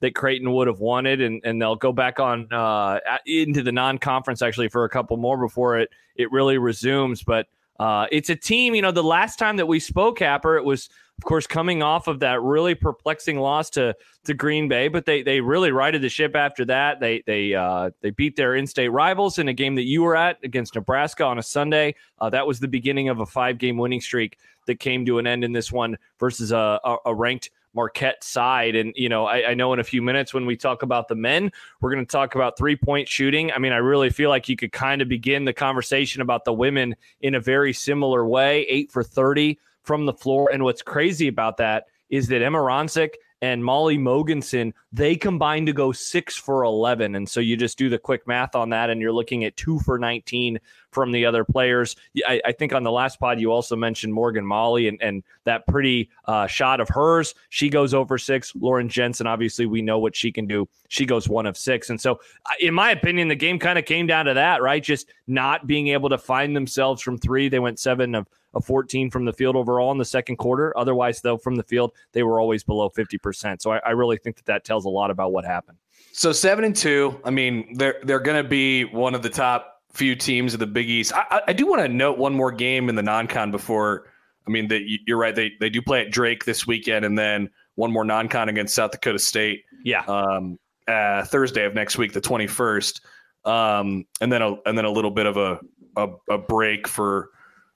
that 0.00 0.14
Creighton 0.14 0.52
would 0.52 0.68
have 0.68 0.78
wanted, 0.78 1.20
and, 1.20 1.40
and 1.44 1.60
they'll 1.60 1.76
go 1.76 1.92
back 1.92 2.20
on 2.20 2.52
uh, 2.52 3.00
into 3.26 3.62
the 3.62 3.72
non-conference 3.72 4.42
actually 4.42 4.68
for 4.68 4.84
a 4.84 4.88
couple 4.88 5.16
more 5.16 5.38
before 5.38 5.78
it 5.78 5.90
it 6.16 6.30
really 6.30 6.58
resumes. 6.58 7.22
But 7.22 7.46
uh, 7.80 8.06
it's 8.12 8.30
a 8.30 8.36
team. 8.36 8.74
You 8.74 8.82
know, 8.82 8.92
the 8.92 9.02
last 9.02 9.38
time 9.38 9.56
that 9.56 9.66
we 9.66 9.80
spoke, 9.80 10.20
Happer, 10.20 10.56
it 10.56 10.64
was 10.64 10.88
of 11.18 11.24
course, 11.24 11.46
coming 11.46 11.82
off 11.82 12.08
of 12.08 12.20
that 12.20 12.42
really 12.42 12.74
perplexing 12.74 13.38
loss 13.38 13.70
to 13.70 13.94
to 14.24 14.34
Green 14.34 14.68
Bay, 14.68 14.88
but 14.88 15.06
they 15.06 15.22
they 15.22 15.40
really 15.40 15.72
righted 15.72 16.02
the 16.02 16.10
ship 16.10 16.36
after 16.36 16.64
that. 16.66 17.00
They 17.00 17.22
they 17.26 17.54
uh, 17.54 17.90
they 18.02 18.10
beat 18.10 18.36
their 18.36 18.54
in-state 18.54 18.88
rivals 18.88 19.38
in 19.38 19.48
a 19.48 19.54
game 19.54 19.74
that 19.76 19.84
you 19.84 20.02
were 20.02 20.14
at 20.14 20.38
against 20.44 20.74
Nebraska 20.74 21.24
on 21.24 21.38
a 21.38 21.42
Sunday. 21.42 21.94
Uh, 22.18 22.28
that 22.30 22.46
was 22.46 22.60
the 22.60 22.68
beginning 22.68 23.08
of 23.08 23.20
a 23.20 23.26
five-game 23.26 23.78
winning 23.78 24.00
streak 24.00 24.38
that 24.66 24.78
came 24.78 25.06
to 25.06 25.18
an 25.18 25.26
end 25.26 25.42
in 25.42 25.52
this 25.52 25.72
one 25.72 25.96
versus 26.18 26.52
a, 26.52 26.80
a, 26.84 26.96
a 27.06 27.14
ranked 27.14 27.50
Marquette 27.76 28.24
side. 28.24 28.74
And, 28.74 28.92
you 28.96 29.08
know, 29.08 29.26
I, 29.26 29.50
I, 29.50 29.54
know 29.54 29.72
in 29.72 29.78
a 29.78 29.84
few 29.84 30.02
minutes 30.02 30.34
when 30.34 30.46
we 30.46 30.56
talk 30.56 30.82
about 30.82 31.06
the 31.06 31.14
men, 31.14 31.52
we're 31.80 31.92
going 31.92 32.04
to 32.04 32.10
talk 32.10 32.34
about 32.34 32.58
three 32.58 32.74
point 32.74 33.06
shooting. 33.06 33.52
I 33.52 33.58
mean, 33.58 33.72
I 33.72 33.76
really 33.76 34.10
feel 34.10 34.30
like 34.30 34.48
you 34.48 34.56
could 34.56 34.72
kind 34.72 35.02
of 35.02 35.08
begin 35.08 35.44
the 35.44 35.52
conversation 35.52 36.22
about 36.22 36.44
the 36.44 36.52
women 36.52 36.96
in 37.20 37.36
a 37.36 37.40
very 37.40 37.72
similar 37.72 38.26
way 38.26 38.62
eight 38.62 38.90
for 38.90 39.04
30 39.04 39.58
from 39.86 40.04
the 40.04 40.12
floor. 40.12 40.50
And 40.52 40.64
what's 40.64 40.82
crazy 40.82 41.28
about 41.28 41.56
that 41.58 41.86
is 42.10 42.28
that 42.28 42.42
Emma 42.42 42.58
Ronsiek 42.58 43.10
and 43.42 43.64
Molly 43.64 43.98
Mogensen, 43.98 44.72
they 44.92 45.14
combined 45.14 45.66
to 45.66 45.72
go 45.72 45.92
six 45.92 46.36
for 46.36 46.64
11. 46.64 47.14
And 47.14 47.28
so 47.28 47.40
you 47.40 47.56
just 47.56 47.78
do 47.78 47.88
the 47.88 47.98
quick 47.98 48.26
math 48.26 48.54
on 48.54 48.70
that, 48.70 48.90
and 48.90 49.00
you're 49.00 49.12
looking 49.12 49.44
at 49.44 49.56
two 49.56 49.78
for 49.80 49.98
19 49.98 50.58
from 50.96 51.12
the 51.12 51.26
other 51.26 51.44
players. 51.44 51.94
I, 52.26 52.40
I 52.42 52.52
think 52.52 52.72
on 52.72 52.82
the 52.82 52.90
last 52.90 53.20
pod, 53.20 53.38
you 53.38 53.52
also 53.52 53.76
mentioned 53.76 54.14
Morgan 54.14 54.46
Maly 54.46 54.88
and, 54.88 54.98
and 55.02 55.22
that 55.44 55.66
pretty 55.66 56.08
uh, 56.24 56.46
shot 56.46 56.80
of 56.80 56.88
hers. 56.88 57.34
She 57.50 57.68
goes 57.68 57.92
over 57.92 58.16
six. 58.16 58.56
Lauren 58.56 58.88
Jensen, 58.88 59.26
obviously, 59.26 59.66
we 59.66 59.82
know 59.82 59.98
what 59.98 60.16
she 60.16 60.32
can 60.32 60.46
do. 60.46 60.66
She 60.88 61.04
goes 61.04 61.28
one 61.28 61.44
of 61.44 61.54
six. 61.54 61.90
And 61.90 62.00
so, 62.00 62.18
in 62.60 62.72
my 62.72 62.92
opinion, 62.92 63.28
the 63.28 63.34
game 63.34 63.58
kind 63.58 63.78
of 63.78 63.84
came 63.84 64.06
down 64.06 64.24
to 64.24 64.32
that, 64.32 64.62
right? 64.62 64.82
Just 64.82 65.12
not 65.26 65.66
being 65.66 65.88
able 65.88 66.08
to 66.08 66.16
find 66.16 66.56
themselves 66.56 67.02
from 67.02 67.18
three. 67.18 67.50
They 67.50 67.58
went 67.58 67.78
seven 67.78 68.14
of 68.14 68.26
of 68.54 68.64
14 68.64 69.10
from 69.10 69.26
the 69.26 69.34
field 69.34 69.54
overall 69.54 69.92
in 69.92 69.98
the 69.98 70.04
second 70.06 70.36
quarter. 70.36 70.72
Otherwise, 70.78 71.20
though, 71.20 71.36
from 71.36 71.56
the 71.56 71.62
field, 71.62 71.92
they 72.12 72.22
were 72.22 72.40
always 72.40 72.64
below 72.64 72.88
50%. 72.88 73.60
So 73.60 73.72
I, 73.72 73.80
I 73.84 73.90
really 73.90 74.16
think 74.16 74.36
that 74.36 74.46
that 74.46 74.64
tells 74.64 74.86
a 74.86 74.88
lot 74.88 75.10
about 75.10 75.30
what 75.30 75.44
happened. 75.44 75.76
So 76.12 76.32
seven 76.32 76.64
and 76.64 76.74
two. 76.74 77.20
I 77.22 77.30
mean, 77.30 77.76
they're 77.76 78.00
they're 78.04 78.20
going 78.20 78.42
to 78.42 78.48
be 78.48 78.84
one 78.84 79.14
of 79.14 79.22
the 79.22 79.28
top 79.28 79.75
few 79.96 80.14
teams 80.14 80.54
of 80.54 80.60
the 80.60 80.66
Big 80.66 80.88
East. 80.88 81.12
I, 81.14 81.40
I 81.48 81.52
do 81.52 81.66
want 81.66 81.82
to 81.82 81.88
note 81.88 82.18
one 82.18 82.34
more 82.34 82.52
game 82.52 82.88
in 82.88 82.94
the 82.94 83.02
non-con 83.02 83.50
before. 83.50 84.06
I 84.46 84.50
mean, 84.50 84.68
that 84.68 84.82
you're 85.06 85.18
right. 85.18 85.34
They 85.34 85.52
they 85.58 85.70
do 85.70 85.82
play 85.82 86.02
at 86.02 86.10
Drake 86.10 86.44
this 86.44 86.66
weekend, 86.66 87.04
and 87.04 87.18
then 87.18 87.50
one 87.74 87.92
more 87.92 88.04
non-con 88.04 88.48
against 88.48 88.74
South 88.74 88.92
Dakota 88.92 89.18
State. 89.18 89.64
Yeah. 89.84 90.04
Um, 90.04 90.58
uh, 90.86 91.24
Thursday 91.24 91.64
of 91.64 91.74
next 91.74 91.98
week, 91.98 92.12
the 92.12 92.20
21st, 92.20 93.00
um, 93.44 94.04
and 94.20 94.30
then 94.30 94.42
a 94.42 94.54
and 94.66 94.78
then 94.78 94.84
a 94.84 94.90
little 94.90 95.10
bit 95.10 95.26
of 95.26 95.36
a 95.36 95.58
a, 95.96 96.08
a 96.30 96.38
break 96.38 96.86
for 96.86 97.30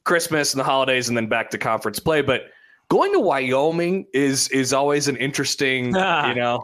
Christmas 0.04 0.52
and 0.52 0.60
the 0.60 0.64
holidays, 0.64 1.08
and 1.08 1.16
then 1.16 1.26
back 1.26 1.50
to 1.50 1.58
conference 1.58 1.98
play. 1.98 2.22
But 2.22 2.42
going 2.88 3.12
to 3.12 3.20
Wyoming 3.20 4.06
is 4.12 4.48
is 4.48 4.72
always 4.72 5.08
an 5.08 5.16
interesting, 5.16 5.86
you 5.86 6.34
know. 6.34 6.62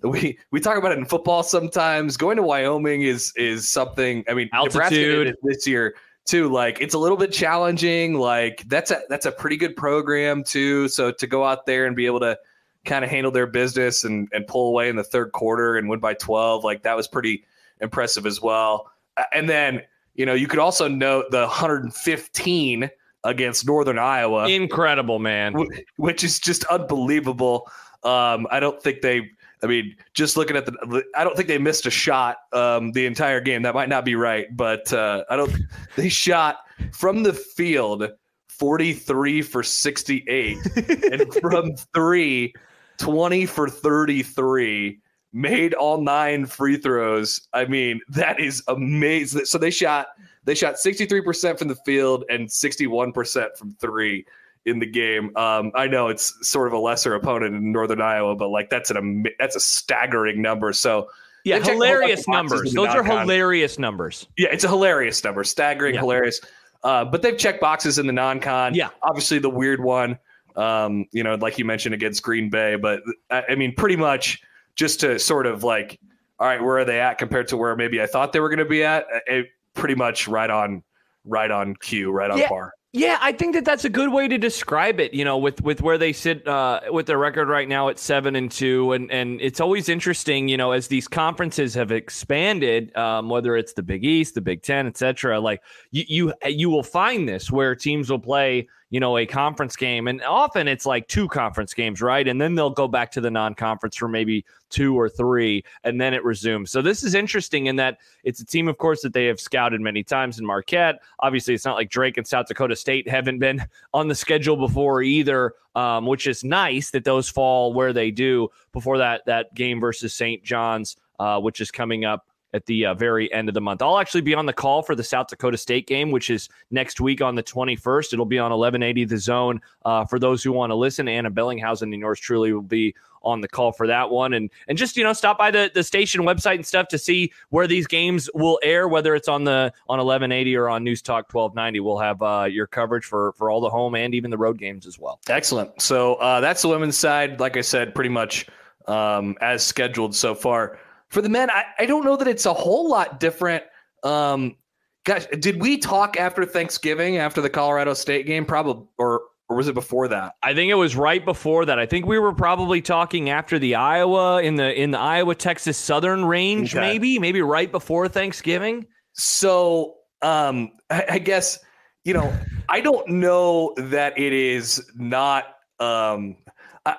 We 0.02 0.38
we 0.52 0.60
talk 0.60 0.78
about 0.78 0.92
it 0.92 0.98
in 0.98 1.04
football 1.04 1.42
sometimes. 1.42 2.16
Going 2.16 2.36
to 2.36 2.42
Wyoming 2.44 3.02
is 3.02 3.32
is 3.36 3.68
something. 3.68 4.24
I 4.28 4.34
mean, 4.34 4.48
altitude 4.52 5.34
this 5.42 5.66
year 5.66 5.96
too. 6.24 6.48
Like 6.48 6.80
it's 6.80 6.94
a 6.94 6.98
little 6.98 7.16
bit 7.16 7.32
challenging. 7.32 8.14
Like 8.14 8.62
that's 8.68 8.92
a 8.92 9.00
that's 9.08 9.26
a 9.26 9.32
pretty 9.32 9.56
good 9.56 9.74
program 9.74 10.44
too. 10.44 10.86
So 10.86 11.10
to 11.10 11.26
go 11.26 11.44
out 11.44 11.66
there 11.66 11.84
and 11.86 11.96
be 11.96 12.06
able 12.06 12.20
to 12.20 12.38
kind 12.84 13.04
of 13.04 13.10
handle 13.10 13.32
their 13.32 13.48
business 13.48 14.04
and 14.04 14.28
and 14.32 14.46
pull 14.46 14.68
away 14.68 14.88
in 14.88 14.94
the 14.94 15.02
third 15.02 15.32
quarter 15.32 15.76
and 15.76 15.88
win 15.88 15.98
by 15.98 16.14
12, 16.14 16.62
like 16.62 16.84
that 16.84 16.96
was 16.96 17.08
pretty 17.08 17.44
impressive 17.80 18.24
as 18.24 18.40
well. 18.40 18.92
And 19.32 19.48
then 19.48 19.82
you 20.14 20.26
know 20.26 20.34
you 20.34 20.46
could 20.46 20.60
also 20.60 20.86
note 20.86 21.32
the 21.32 21.40
115 21.40 22.90
against 23.24 23.66
Northern 23.66 23.98
Iowa. 23.98 24.48
Incredible, 24.48 25.18
man. 25.18 25.54
Which 25.96 26.24
is 26.24 26.38
just 26.38 26.64
unbelievable. 26.64 27.70
Um, 28.04 28.46
I 28.50 28.60
don't 28.60 28.82
think 28.82 29.00
they. 29.00 29.30
I 29.62 29.66
mean, 29.66 29.96
just 30.14 30.36
looking 30.36 30.56
at 30.56 30.66
the, 30.66 31.02
I 31.16 31.24
don't 31.24 31.36
think 31.36 31.48
they 31.48 31.58
missed 31.58 31.86
a 31.86 31.90
shot 31.90 32.38
um, 32.52 32.92
the 32.92 33.06
entire 33.06 33.40
game. 33.40 33.62
That 33.62 33.74
might 33.74 33.88
not 33.88 34.04
be 34.04 34.14
right, 34.14 34.46
but 34.56 34.92
uh, 34.92 35.24
I 35.30 35.36
don't. 35.36 35.52
They 35.96 36.08
shot 36.08 36.58
from 36.92 37.24
the 37.24 37.32
field 37.32 38.08
43 38.48 39.42
for 39.42 39.62
68, 39.62 40.58
and 41.12 41.34
from 41.34 41.74
three, 41.94 42.54
20 42.98 43.46
for 43.46 43.68
33. 43.68 45.00
Made 45.32 45.74
all 45.74 46.00
nine 46.00 46.46
free 46.46 46.76
throws. 46.76 47.48
I 47.52 47.66
mean, 47.66 48.00
that 48.08 48.40
is 48.40 48.62
amazing. 48.68 49.44
So 49.44 49.58
they 49.58 49.70
shot 49.70 50.08
they 50.44 50.54
shot 50.54 50.76
63% 50.76 51.58
from 51.58 51.68
the 51.68 51.76
field 51.76 52.24
and 52.30 52.48
61% 52.48 53.56
from 53.58 53.74
three 53.74 54.24
in 54.68 54.78
the 54.78 54.86
game. 54.86 55.36
Um, 55.36 55.72
I 55.74 55.86
know 55.86 56.08
it's 56.08 56.34
sort 56.46 56.66
of 56.66 56.72
a 56.72 56.78
lesser 56.78 57.14
opponent 57.14 57.54
in 57.54 57.72
Northern 57.72 58.00
Iowa, 58.00 58.36
but 58.36 58.48
like 58.48 58.70
that's 58.70 58.90
an 58.90 59.26
that's 59.38 59.56
a 59.56 59.60
staggering 59.60 60.42
number. 60.42 60.72
So 60.72 61.08
yeah, 61.44 61.60
hilarious 61.60 62.26
numbers. 62.28 62.72
Those 62.72 62.88
are 62.88 63.02
hilarious 63.02 63.78
numbers. 63.78 64.26
Yeah, 64.36 64.48
it's 64.50 64.64
a 64.64 64.68
hilarious 64.68 65.22
number, 65.24 65.44
staggering, 65.44 65.94
yeah. 65.94 66.00
hilarious. 66.00 66.40
Uh, 66.84 67.04
but 67.04 67.22
they've 67.22 67.36
checked 67.36 67.60
boxes 67.60 67.98
in 67.98 68.06
the 68.06 68.12
non-con. 68.12 68.74
Yeah, 68.74 68.90
obviously 69.02 69.38
the 69.38 69.50
weird 69.50 69.82
one. 69.82 70.18
Um, 70.56 71.06
you 71.12 71.22
know, 71.22 71.36
like 71.36 71.58
you 71.58 71.64
mentioned 71.64 71.94
against 71.94 72.22
Green 72.22 72.50
Bay, 72.50 72.76
but 72.76 73.02
I 73.30 73.54
mean, 73.54 73.74
pretty 73.74 73.96
much 73.96 74.42
just 74.74 75.00
to 75.00 75.18
sort 75.18 75.46
of 75.46 75.64
like, 75.64 75.98
all 76.38 76.46
right, 76.46 76.62
where 76.62 76.78
are 76.78 76.84
they 76.84 77.00
at 77.00 77.18
compared 77.18 77.48
to 77.48 77.56
where 77.56 77.74
maybe 77.76 78.02
I 78.02 78.06
thought 78.06 78.32
they 78.32 78.40
were 78.40 78.48
going 78.48 78.58
to 78.58 78.64
be 78.64 78.84
at? 78.84 79.06
It, 79.26 79.46
pretty 79.78 79.94
much 79.94 80.28
right 80.28 80.50
on 80.50 80.82
right 81.24 81.50
on 81.50 81.76
cue, 81.76 82.10
right 82.10 82.30
on 82.30 82.38
yeah. 82.38 82.48
par. 82.48 82.72
Yeah, 82.94 83.18
I 83.20 83.32
think 83.32 83.54
that 83.54 83.66
that's 83.66 83.84
a 83.84 83.90
good 83.90 84.10
way 84.10 84.28
to 84.28 84.38
describe 84.38 84.98
it. 84.98 85.12
You 85.12 85.22
know, 85.22 85.36
with 85.36 85.60
with 85.62 85.82
where 85.82 85.98
they 85.98 86.14
sit 86.14 86.48
uh, 86.48 86.80
with 86.90 87.04
their 87.04 87.18
record 87.18 87.48
right 87.48 87.68
now 87.68 87.90
at 87.90 87.98
seven 87.98 88.34
and 88.34 88.50
two, 88.50 88.92
and 88.92 89.12
and 89.12 89.38
it's 89.42 89.60
always 89.60 89.90
interesting. 89.90 90.48
You 90.48 90.56
know, 90.56 90.72
as 90.72 90.88
these 90.88 91.06
conferences 91.06 91.74
have 91.74 91.92
expanded, 91.92 92.96
um, 92.96 93.28
whether 93.28 93.58
it's 93.58 93.74
the 93.74 93.82
Big 93.82 94.06
East, 94.06 94.34
the 94.34 94.40
Big 94.40 94.62
Ten, 94.62 94.86
etc. 94.86 95.38
Like 95.38 95.60
you 95.90 96.04
you 96.08 96.34
you 96.46 96.70
will 96.70 96.82
find 96.82 97.28
this 97.28 97.50
where 97.50 97.74
teams 97.74 98.08
will 98.08 98.18
play 98.18 98.66
you 98.90 99.00
know, 99.00 99.18
a 99.18 99.26
conference 99.26 99.76
game. 99.76 100.08
And 100.08 100.22
often 100.22 100.66
it's 100.66 100.86
like 100.86 101.08
two 101.08 101.28
conference 101.28 101.74
games, 101.74 102.00
right? 102.00 102.26
And 102.26 102.40
then 102.40 102.54
they'll 102.54 102.70
go 102.70 102.88
back 102.88 103.12
to 103.12 103.20
the 103.20 103.30
non 103.30 103.54
conference 103.54 103.96
for 103.96 104.08
maybe 104.08 104.44
two 104.70 104.98
or 104.98 105.08
three, 105.08 105.64
and 105.84 106.00
then 106.00 106.14
it 106.14 106.24
resumes. 106.24 106.70
So 106.70 106.80
this 106.80 107.02
is 107.02 107.14
interesting 107.14 107.66
in 107.66 107.76
that 107.76 107.98
it's 108.24 108.40
a 108.40 108.46
team, 108.46 108.68
of 108.68 108.78
course, 108.78 109.02
that 109.02 109.12
they 109.12 109.26
have 109.26 109.40
scouted 109.40 109.80
many 109.80 110.02
times 110.02 110.38
in 110.38 110.46
Marquette. 110.46 111.00
Obviously, 111.20 111.54
it's 111.54 111.64
not 111.64 111.76
like 111.76 111.90
Drake 111.90 112.16
and 112.16 112.26
South 112.26 112.46
Dakota 112.46 112.76
State 112.76 113.08
haven't 113.08 113.38
been 113.38 113.62
on 113.94 114.08
the 114.08 114.14
schedule 114.14 114.56
before 114.56 115.02
either, 115.02 115.54
um, 115.74 116.06
which 116.06 116.26
is 116.26 116.44
nice 116.44 116.90
that 116.90 117.04
those 117.04 117.28
fall 117.28 117.72
where 117.72 117.92
they 117.92 118.10
do 118.10 118.48
before 118.72 118.98
that, 118.98 119.24
that 119.26 119.54
game 119.54 119.80
versus 119.80 120.14
St. 120.14 120.42
John's, 120.42 120.96
uh, 121.18 121.40
which 121.40 121.60
is 121.60 121.70
coming 121.70 122.04
up 122.04 122.27
at 122.54 122.66
the 122.66 122.86
uh, 122.86 122.94
very 122.94 123.32
end 123.32 123.48
of 123.48 123.54
the 123.54 123.60
month. 123.60 123.82
I'll 123.82 123.98
actually 123.98 124.22
be 124.22 124.34
on 124.34 124.46
the 124.46 124.52
call 124.52 124.82
for 124.82 124.94
the 124.94 125.04
South 125.04 125.28
Dakota 125.28 125.56
State 125.56 125.86
game, 125.86 126.10
which 126.10 126.30
is 126.30 126.48
next 126.70 127.00
week 127.00 127.20
on 127.20 127.34
the 127.34 127.42
21st. 127.42 128.12
It'll 128.12 128.24
be 128.24 128.38
on 128.38 128.50
1180 128.50 129.04
The 129.04 129.18
Zone. 129.18 129.60
Uh, 129.84 130.04
for 130.04 130.18
those 130.18 130.42
who 130.42 130.52
want 130.52 130.70
to 130.70 130.74
listen, 130.74 131.08
Anna 131.08 131.30
Bellinghausen 131.30 131.92
and 131.92 132.00
yours 132.00 132.18
truly 132.18 132.52
will 132.52 132.62
be 132.62 132.94
on 133.22 133.40
the 133.40 133.48
call 133.48 133.72
for 133.72 133.86
that 133.86 134.10
one. 134.10 134.32
And 134.32 134.50
and 134.68 134.78
just, 134.78 134.96
you 134.96 135.04
know, 135.04 135.12
stop 135.12 135.38
by 135.38 135.50
the, 135.50 135.70
the 135.74 135.82
station 135.82 136.22
website 136.22 136.54
and 136.54 136.66
stuff 136.66 136.88
to 136.88 136.98
see 136.98 137.32
where 137.50 137.66
these 137.66 137.86
games 137.86 138.30
will 138.34 138.58
air, 138.62 138.88
whether 138.88 139.14
it's 139.14 139.28
on 139.28 139.44
the 139.44 139.72
on 139.88 139.98
1180 139.98 140.56
or 140.56 140.68
on 140.68 140.84
News 140.84 141.02
Talk 141.02 141.32
1290. 141.32 141.80
We'll 141.80 141.98
have 141.98 142.22
uh, 142.22 142.46
your 142.50 142.66
coverage 142.66 143.04
for, 143.04 143.32
for 143.32 143.50
all 143.50 143.60
the 143.60 143.70
home 143.70 143.94
and 143.94 144.14
even 144.14 144.30
the 144.30 144.38
road 144.38 144.58
games 144.58 144.86
as 144.86 144.98
well. 144.98 145.20
Excellent. 145.28 145.80
So 145.82 146.14
uh, 146.14 146.40
that's 146.40 146.62
the 146.62 146.68
women's 146.68 146.96
side. 146.96 147.40
Like 147.40 147.56
I 147.56 147.62
said, 147.62 147.94
pretty 147.94 148.10
much 148.10 148.46
um, 148.86 149.36
as 149.40 149.64
scheduled 149.64 150.14
so 150.14 150.34
far. 150.34 150.78
For 151.10 151.22
the 151.22 151.28
men, 151.28 151.50
I, 151.50 151.64
I 151.78 151.86
don't 151.86 152.04
know 152.04 152.16
that 152.16 152.28
it's 152.28 152.46
a 152.46 152.52
whole 152.52 152.88
lot 152.88 153.18
different. 153.18 153.64
Um, 154.02 154.56
gosh, 155.04 155.26
did 155.38 155.60
we 155.60 155.78
talk 155.78 156.18
after 156.18 156.44
Thanksgiving 156.44 157.16
after 157.16 157.40
the 157.40 157.50
Colorado 157.50 157.94
State 157.94 158.26
game? 158.26 158.44
Probably, 158.44 158.86
or 158.98 159.22
or 159.48 159.56
was 159.56 159.68
it 159.68 159.74
before 159.74 160.08
that? 160.08 160.34
I 160.42 160.54
think 160.54 160.70
it 160.70 160.74
was 160.74 160.94
right 160.94 161.24
before 161.24 161.64
that. 161.64 161.78
I 161.78 161.86
think 161.86 162.04
we 162.04 162.18
were 162.18 162.34
probably 162.34 162.82
talking 162.82 163.30
after 163.30 163.58
the 163.58 163.74
Iowa 163.76 164.42
in 164.42 164.56
the 164.56 164.80
in 164.80 164.90
the 164.90 164.98
Iowa 164.98 165.34
Texas 165.34 165.78
Southern 165.78 166.24
range, 166.24 166.74
okay. 166.74 166.86
maybe 166.86 167.18
maybe 167.18 167.40
right 167.40 167.72
before 167.72 168.08
Thanksgiving. 168.08 168.86
So, 169.14 169.94
um, 170.22 170.72
I, 170.90 171.04
I 171.12 171.18
guess 171.18 171.58
you 172.04 172.12
know 172.12 172.32
I 172.68 172.80
don't 172.80 173.08
know 173.08 173.72
that 173.78 174.18
it 174.18 174.32
is 174.34 174.84
not 174.94 175.46
um 175.80 176.36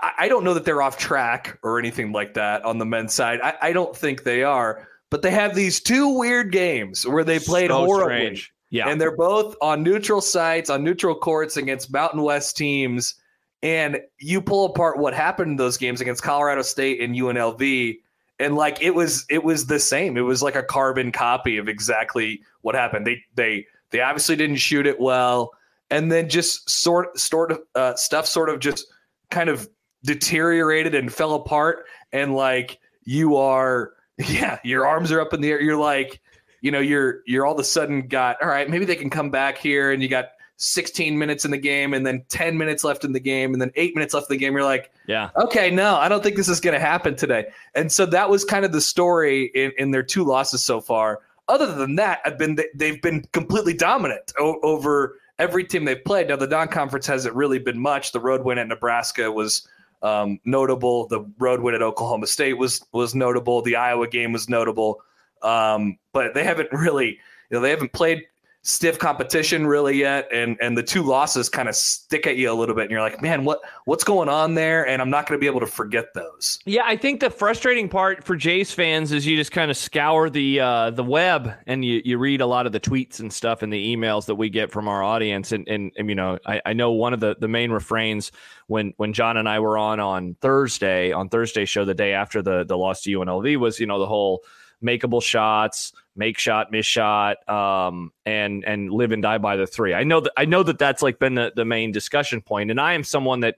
I, 0.01 0.11
I, 0.19 0.27
don't 0.27 0.43
know 0.43 0.53
that 0.53 0.65
they're 0.65 0.81
off 0.81 0.97
track 0.97 1.57
or 1.63 1.79
anything 1.79 2.11
like 2.11 2.33
that 2.35 2.63
on 2.65 2.77
the 2.77 2.85
men's 2.85 3.13
side. 3.13 3.39
I, 3.41 3.55
I 3.61 3.73
don't 3.73 3.95
think 3.95 4.23
they 4.23 4.43
are, 4.43 4.87
but 5.09 5.21
they 5.21 5.31
have 5.31 5.55
these 5.55 5.79
two 5.79 6.17
weird 6.17 6.51
games 6.51 7.05
where 7.05 7.23
they 7.23 7.39
played 7.39 7.69
so 7.69 7.85
horribly. 7.85 8.17
Strange. 8.17 8.53
Yeah. 8.71 8.89
And 8.89 9.01
they're 9.01 9.15
both 9.15 9.55
on 9.61 9.83
neutral 9.83 10.21
sites, 10.21 10.69
on 10.69 10.83
neutral 10.83 11.15
courts 11.15 11.57
against 11.57 11.91
Mountain 11.91 12.21
West 12.21 12.55
teams. 12.55 13.15
And 13.63 13.99
you 14.19 14.41
pull 14.41 14.65
apart 14.65 14.99
what 14.99 15.13
happened 15.13 15.51
in 15.51 15.57
those 15.57 15.77
games 15.77 16.01
against 16.01 16.23
Colorado 16.23 16.61
State 16.61 17.01
and 17.01 17.15
UNLV. 17.15 17.97
And 18.39 18.55
like 18.55 18.81
it 18.81 18.95
was 18.95 19.25
it 19.29 19.43
was 19.43 19.65
the 19.65 19.79
same. 19.79 20.15
It 20.17 20.21
was 20.21 20.41
like 20.41 20.55
a 20.55 20.63
carbon 20.63 21.11
copy 21.11 21.57
of 21.57 21.67
exactly 21.67 22.41
what 22.61 22.75
happened. 22.75 23.05
They 23.05 23.21
they 23.35 23.65
they 23.89 24.01
obviously 24.01 24.35
didn't 24.35 24.57
shoot 24.57 24.85
it 24.85 24.99
well. 24.99 25.51
And 25.89 26.11
then 26.11 26.29
just 26.29 26.69
sort 26.69 27.19
sort 27.19 27.51
of 27.51 27.61
uh, 27.75 27.95
stuff 27.95 28.27
sort 28.27 28.49
of 28.49 28.59
just 28.59 28.85
kind 29.29 29.49
of 29.49 29.67
deteriorated 30.03 30.95
and 30.95 31.13
fell 31.13 31.33
apart 31.33 31.85
and 32.11 32.35
like 32.35 32.79
you 33.03 33.35
are 33.35 33.93
yeah 34.17 34.59
your 34.63 34.85
arms 34.85 35.11
are 35.11 35.21
up 35.21 35.33
in 35.33 35.41
the 35.41 35.51
air. 35.51 35.61
You're 35.61 35.77
like 35.77 36.21
you 36.61 36.71
know 36.71 36.79
you're 36.79 37.21
you're 37.25 37.45
all 37.45 37.53
of 37.53 37.59
a 37.59 37.63
sudden 37.63 38.07
got 38.07 38.41
all 38.41 38.49
right 38.49 38.69
maybe 38.69 38.85
they 38.85 38.95
can 38.95 39.09
come 39.09 39.29
back 39.29 39.57
here 39.57 39.91
and 39.91 40.01
you 40.01 40.09
got 40.09 40.29
16 40.57 41.17
minutes 41.17 41.45
in 41.45 41.51
the 41.51 41.57
game 41.57 41.93
and 41.93 42.05
then 42.05 42.25
10 42.27 42.57
minutes 42.57 42.83
left 42.83 43.05
in 43.05 43.13
the 43.13 43.19
game 43.19 43.53
and 43.53 43.61
then 43.61 43.71
8 43.75 43.95
minutes 43.95 44.13
left 44.13 44.29
in 44.29 44.35
the 44.35 44.39
game. 44.39 44.53
You're 44.53 44.63
like 44.63 44.91
yeah. 45.07 45.29
okay 45.37 45.71
no 45.71 45.95
i 45.95 46.09
don't 46.09 46.21
think 46.21 46.35
this 46.35 46.49
is 46.49 46.59
going 46.59 46.73
to 46.73 46.79
happen 46.79 47.15
today. 47.15 47.47
And 47.75 47.91
so 47.91 48.05
that 48.07 48.29
was 48.29 48.43
kind 48.43 48.65
of 48.65 48.71
the 48.71 48.81
story 48.81 49.45
in, 49.55 49.71
in 49.77 49.91
their 49.91 50.03
two 50.03 50.23
losses 50.23 50.61
so 50.63 50.81
far. 50.81 51.21
Other 51.47 51.73
than 51.73 51.95
that 51.95 52.19
i've 52.25 52.37
been 52.37 52.57
they've 52.75 53.01
been 53.01 53.25
completely 53.31 53.73
dominant 53.73 54.31
o- 54.37 54.59
over 54.61 55.15
every 55.39 55.63
team 55.63 55.85
they've 55.85 56.03
played. 56.03 56.27
Now 56.27 56.35
the 56.35 56.47
non-conference 56.47 57.07
hasn't 57.07 57.33
really 57.33 57.59
been 57.59 57.79
much. 57.79 58.11
The 58.11 58.19
road 58.19 58.43
win 58.43 58.57
at 58.57 58.67
nebraska 58.67 59.31
was 59.31 59.67
um, 60.01 60.39
notable. 60.45 61.07
The 61.07 61.21
road 61.37 61.61
win 61.61 61.75
at 61.75 61.81
Oklahoma 61.81 62.27
State 62.27 62.53
was 62.53 62.85
was 62.91 63.15
notable. 63.15 63.61
The 63.61 63.75
Iowa 63.75 64.07
game 64.07 64.31
was 64.31 64.49
notable, 64.49 65.01
um, 65.41 65.97
but 66.13 66.33
they 66.33 66.43
haven't 66.43 66.69
really, 66.71 67.07
you 67.09 67.17
know, 67.51 67.59
they 67.59 67.69
haven't 67.69 67.93
played 67.93 68.23
stiff 68.61 68.99
competition 68.99 69.65
really 69.65 69.97
yet 69.97 70.27
and 70.33 70.57
and 70.59 70.77
the 70.77 70.83
two 70.83 71.01
losses 71.01 71.47
kind 71.47 71.69
of 71.69 71.75
stick 71.75 72.27
at 72.27 72.35
you 72.35 72.51
a 72.51 72.53
little 72.53 72.75
bit 72.75 72.83
and 72.83 72.91
you're 72.91 72.99
like 72.99 73.21
man 73.21 73.45
what 73.45 73.61
what's 73.85 74.03
going 74.03 74.27
on 74.27 74.53
there? 74.53 74.85
And 74.85 75.01
i'm 75.01 75.09
not 75.09 75.27
going 75.27 75.37
to 75.37 75.41
be 75.41 75.47
able 75.47 75.61
to 75.61 75.67
forget 75.67 76.13
those. 76.13 76.59
Yeah 76.65 76.83
i 76.85 76.97
think 76.97 77.21
the 77.21 77.29
frustrating 77.29 77.87
part 77.87 78.25
for 78.25 78.35
jays 78.35 78.73
fans 78.73 79.13
is 79.13 79.25
you 79.25 79.37
just 79.37 79.53
kind 79.53 79.71
of 79.71 79.77
scour 79.77 80.29
the 80.29 80.59
uh 80.59 80.89
the 80.91 81.03
web 81.03 81.53
and 81.67 81.85
you 81.85 82.01
you 82.03 82.17
read 82.17 82.41
a 82.41 82.45
lot 82.45 82.65
of 82.65 82.73
the 82.73 82.81
tweets 82.81 83.21
and 83.21 83.31
stuff 83.31 83.61
and 83.61 83.71
the 83.71 83.95
emails 83.95 84.25
that 84.25 84.35
we 84.35 84.49
get 84.49 84.71
from 84.71 84.89
our 84.89 85.01
audience 85.03 85.53
and 85.53 85.65
and, 85.69 85.93
and 85.97 86.09
you 86.09 86.15
know 86.15 86.37
I, 86.45 86.61
I 86.65 86.73
know 86.73 86.91
one 86.91 87.13
of 87.13 87.21
the 87.21 87.37
the 87.39 87.47
main 87.47 87.71
refrains 87.71 88.33
when 88.67 88.93
when 88.97 89.13
john 89.13 89.37
and 89.37 89.47
i 89.47 89.59
were 89.59 89.77
on 89.77 90.01
on 90.01 90.35
thursday 90.41 91.13
on 91.13 91.29
thursday 91.29 91.63
show 91.63 91.85
the 91.85 91.93
day 91.93 92.11
after 92.11 92.41
the 92.41 92.65
the 92.65 92.77
loss 92.77 93.03
to 93.03 93.09
unlv 93.11 93.57
was 93.57 93.79
you 93.79 93.87
know 93.87 93.99
the 93.99 94.07
whole 94.07 94.43
makeable 94.83 95.21
shots, 95.21 95.93
make 96.19 96.37
shot, 96.37 96.71
miss 96.71 96.85
shot, 96.85 97.47
um, 97.49 98.11
and 98.25 98.63
and 98.65 98.91
live 98.91 99.11
and 99.11 99.23
die 99.23 99.39
by 99.39 99.55
the 99.55 99.65
three. 99.65 99.95
I 99.95 100.03
know 100.03 100.19
that 100.19 100.33
I 100.37 100.45
know 100.45 100.61
that 100.61 100.77
that's 100.77 101.01
like 101.01 101.17
been 101.17 101.33
the, 101.33 101.51
the 101.55 101.65
main 101.65 101.91
discussion 101.91 102.41
point, 102.41 102.69
and 102.69 102.79
I 102.79 102.93
am 102.93 103.03
someone 103.03 103.39
that 103.39 103.55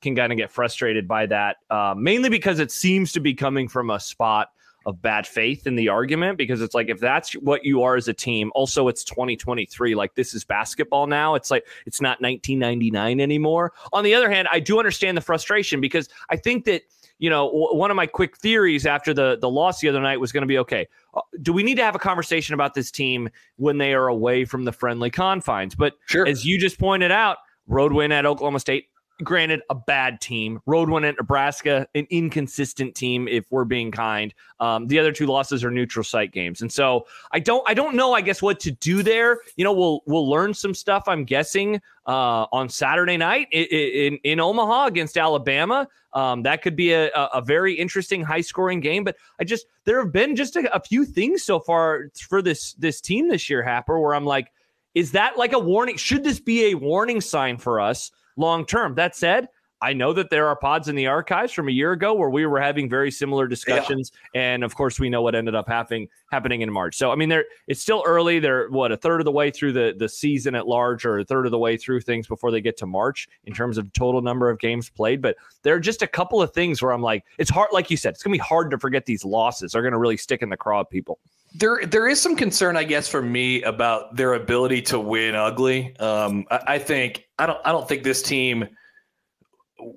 can 0.00 0.16
kind 0.16 0.32
of 0.32 0.38
get 0.38 0.50
frustrated 0.50 1.06
by 1.06 1.26
that, 1.26 1.58
uh, 1.70 1.94
mainly 1.96 2.30
because 2.30 2.58
it 2.58 2.72
seems 2.72 3.12
to 3.12 3.20
be 3.20 3.34
coming 3.34 3.68
from 3.68 3.90
a 3.90 4.00
spot 4.00 4.50
of 4.88 5.02
bad 5.02 5.26
faith 5.26 5.66
in 5.66 5.76
the 5.76 5.86
argument 5.86 6.38
because 6.38 6.62
it's 6.62 6.74
like 6.74 6.88
if 6.88 6.98
that's 6.98 7.34
what 7.34 7.62
you 7.62 7.82
are 7.82 7.94
as 7.94 8.08
a 8.08 8.14
team, 8.14 8.50
also 8.54 8.88
it's 8.88 9.04
2023. 9.04 9.94
Like 9.94 10.14
this 10.14 10.32
is 10.32 10.44
basketball 10.44 11.06
now. 11.06 11.34
It's 11.34 11.50
like 11.50 11.66
it's 11.84 12.00
not 12.00 12.22
1999 12.22 13.20
anymore. 13.20 13.74
On 13.92 14.02
the 14.02 14.14
other 14.14 14.30
hand, 14.30 14.48
I 14.50 14.60
do 14.60 14.78
understand 14.78 15.14
the 15.14 15.20
frustration 15.20 15.82
because 15.82 16.08
I 16.30 16.36
think 16.36 16.64
that 16.64 16.84
you 17.18 17.28
know 17.28 17.48
w- 17.48 17.74
one 17.76 17.90
of 17.90 17.96
my 17.96 18.06
quick 18.06 18.38
theories 18.38 18.86
after 18.86 19.12
the 19.12 19.36
the 19.38 19.50
loss 19.50 19.80
the 19.80 19.90
other 19.90 20.00
night 20.00 20.20
was 20.20 20.32
going 20.32 20.40
to 20.42 20.46
be 20.48 20.56
okay. 20.58 20.88
Uh, 21.12 21.20
do 21.42 21.52
we 21.52 21.62
need 21.62 21.74
to 21.74 21.84
have 21.84 21.94
a 21.94 21.98
conversation 21.98 22.54
about 22.54 22.72
this 22.72 22.90
team 22.90 23.28
when 23.56 23.76
they 23.76 23.92
are 23.92 24.08
away 24.08 24.46
from 24.46 24.64
the 24.64 24.72
friendly 24.72 25.10
confines? 25.10 25.74
But 25.74 25.94
Sure. 26.06 26.26
as 26.26 26.46
you 26.46 26.58
just 26.58 26.78
pointed 26.78 27.12
out, 27.12 27.36
road 27.66 27.92
win 27.92 28.10
at 28.10 28.24
Oklahoma 28.24 28.58
State 28.60 28.86
granted 29.22 29.62
a 29.70 29.74
bad 29.74 30.20
team. 30.20 30.60
Road 30.66 30.88
one 30.88 31.04
at 31.04 31.16
nebraska 31.16 31.86
an 31.94 32.06
inconsistent 32.10 32.94
team 32.94 33.26
if 33.28 33.44
we're 33.50 33.64
being 33.64 33.90
kind. 33.90 34.32
Um, 34.60 34.86
the 34.86 34.98
other 34.98 35.12
two 35.12 35.26
losses 35.26 35.64
are 35.64 35.70
neutral 35.70 36.04
site 36.04 36.32
games. 36.32 36.62
And 36.62 36.72
so 36.72 37.06
i 37.32 37.40
don't 37.40 37.68
i 37.68 37.74
don't 37.74 37.94
know 37.96 38.12
i 38.12 38.20
guess 38.20 38.40
what 38.42 38.60
to 38.60 38.70
do 38.70 39.02
there. 39.02 39.40
You 39.56 39.64
know 39.64 39.72
we'll 39.72 40.02
we'll 40.06 40.28
learn 40.28 40.54
some 40.54 40.74
stuff 40.74 41.04
i'm 41.06 41.24
guessing 41.24 41.80
uh, 42.06 42.46
on 42.52 42.68
saturday 42.68 43.16
night 43.16 43.48
in, 43.52 43.64
in, 43.64 44.18
in 44.24 44.40
omaha 44.40 44.86
against 44.86 45.16
alabama. 45.16 45.88
Um, 46.14 46.42
that 46.44 46.62
could 46.62 46.74
be 46.74 46.92
a, 46.92 47.10
a 47.12 47.42
very 47.42 47.74
interesting 47.74 48.22
high 48.22 48.40
scoring 48.40 48.80
game 48.80 49.04
but 49.04 49.16
i 49.40 49.44
just 49.44 49.66
there 49.84 50.02
have 50.02 50.12
been 50.12 50.36
just 50.36 50.56
a, 50.56 50.74
a 50.74 50.80
few 50.80 51.04
things 51.04 51.42
so 51.42 51.60
far 51.60 52.10
for 52.28 52.40
this 52.40 52.72
this 52.74 53.00
team 53.00 53.28
this 53.28 53.50
year 53.50 53.62
happer 53.62 54.00
where 54.00 54.14
i'm 54.14 54.24
like 54.24 54.50
is 54.94 55.12
that 55.12 55.36
like 55.36 55.52
a 55.52 55.58
warning 55.58 55.96
should 55.96 56.24
this 56.24 56.40
be 56.40 56.70
a 56.70 56.74
warning 56.74 57.20
sign 57.20 57.58
for 57.58 57.78
us 57.78 58.10
long 58.38 58.64
term. 58.64 58.94
That 58.94 59.14
said, 59.14 59.48
I 59.80 59.92
know 59.92 60.12
that 60.12 60.30
there 60.30 60.48
are 60.48 60.56
pods 60.56 60.88
in 60.88 60.96
the 60.96 61.06
archives 61.06 61.52
from 61.52 61.68
a 61.68 61.72
year 61.72 61.92
ago 61.92 62.12
where 62.12 62.30
we 62.30 62.46
were 62.46 62.60
having 62.60 62.88
very 62.88 63.10
similar 63.10 63.46
discussions, 63.46 64.10
yeah. 64.34 64.40
and 64.54 64.64
of 64.64 64.74
course, 64.74 64.98
we 64.98 65.08
know 65.08 65.22
what 65.22 65.34
ended 65.34 65.54
up 65.54 65.68
happening 65.68 66.08
happening 66.30 66.62
in 66.62 66.72
March. 66.72 66.96
So, 66.96 67.12
I 67.12 67.14
mean, 67.14 67.28
there 67.28 67.44
it's 67.68 67.80
still 67.80 68.02
early. 68.04 68.40
They're 68.40 68.68
what 68.70 68.90
a 68.90 68.96
third 68.96 69.20
of 69.20 69.24
the 69.24 69.32
way 69.32 69.50
through 69.50 69.72
the 69.72 69.94
the 69.96 70.08
season 70.08 70.54
at 70.54 70.66
large, 70.66 71.04
or 71.04 71.20
a 71.20 71.24
third 71.24 71.46
of 71.46 71.52
the 71.52 71.58
way 71.58 71.76
through 71.76 72.00
things 72.00 72.26
before 72.26 72.50
they 72.50 72.60
get 72.60 72.76
to 72.78 72.86
March 72.86 73.28
in 73.44 73.54
terms 73.54 73.78
of 73.78 73.92
total 73.92 74.20
number 74.20 74.50
of 74.50 74.58
games 74.58 74.90
played. 74.90 75.22
But 75.22 75.36
there 75.62 75.74
are 75.74 75.80
just 75.80 76.02
a 76.02 76.08
couple 76.08 76.42
of 76.42 76.52
things 76.52 76.82
where 76.82 76.92
I'm 76.92 77.02
like, 77.02 77.24
it's 77.38 77.50
hard. 77.50 77.68
Like 77.72 77.90
you 77.90 77.96
said, 77.96 78.14
it's 78.14 78.22
gonna 78.22 78.34
be 78.34 78.38
hard 78.38 78.70
to 78.72 78.78
forget 78.78 79.06
these 79.06 79.24
losses. 79.24 79.72
They're 79.72 79.82
gonna 79.82 79.98
really 79.98 80.16
stick 80.16 80.42
in 80.42 80.48
the 80.48 80.56
craw 80.56 80.80
of 80.80 80.90
people. 80.90 81.20
There, 81.54 81.86
there 81.86 82.08
is 82.08 82.20
some 82.20 82.36
concern, 82.36 82.76
I 82.76 82.84
guess, 82.84 83.08
for 83.08 83.22
me 83.22 83.62
about 83.62 84.16
their 84.16 84.34
ability 84.34 84.82
to 84.82 84.98
win 85.00 85.34
ugly. 85.34 85.96
Um, 85.98 86.46
I, 86.50 86.60
I 86.66 86.78
think 86.78 87.26
I 87.38 87.46
don't, 87.46 87.58
I 87.64 87.72
don't 87.72 87.88
think 87.88 88.02
this 88.02 88.20
team 88.22 88.68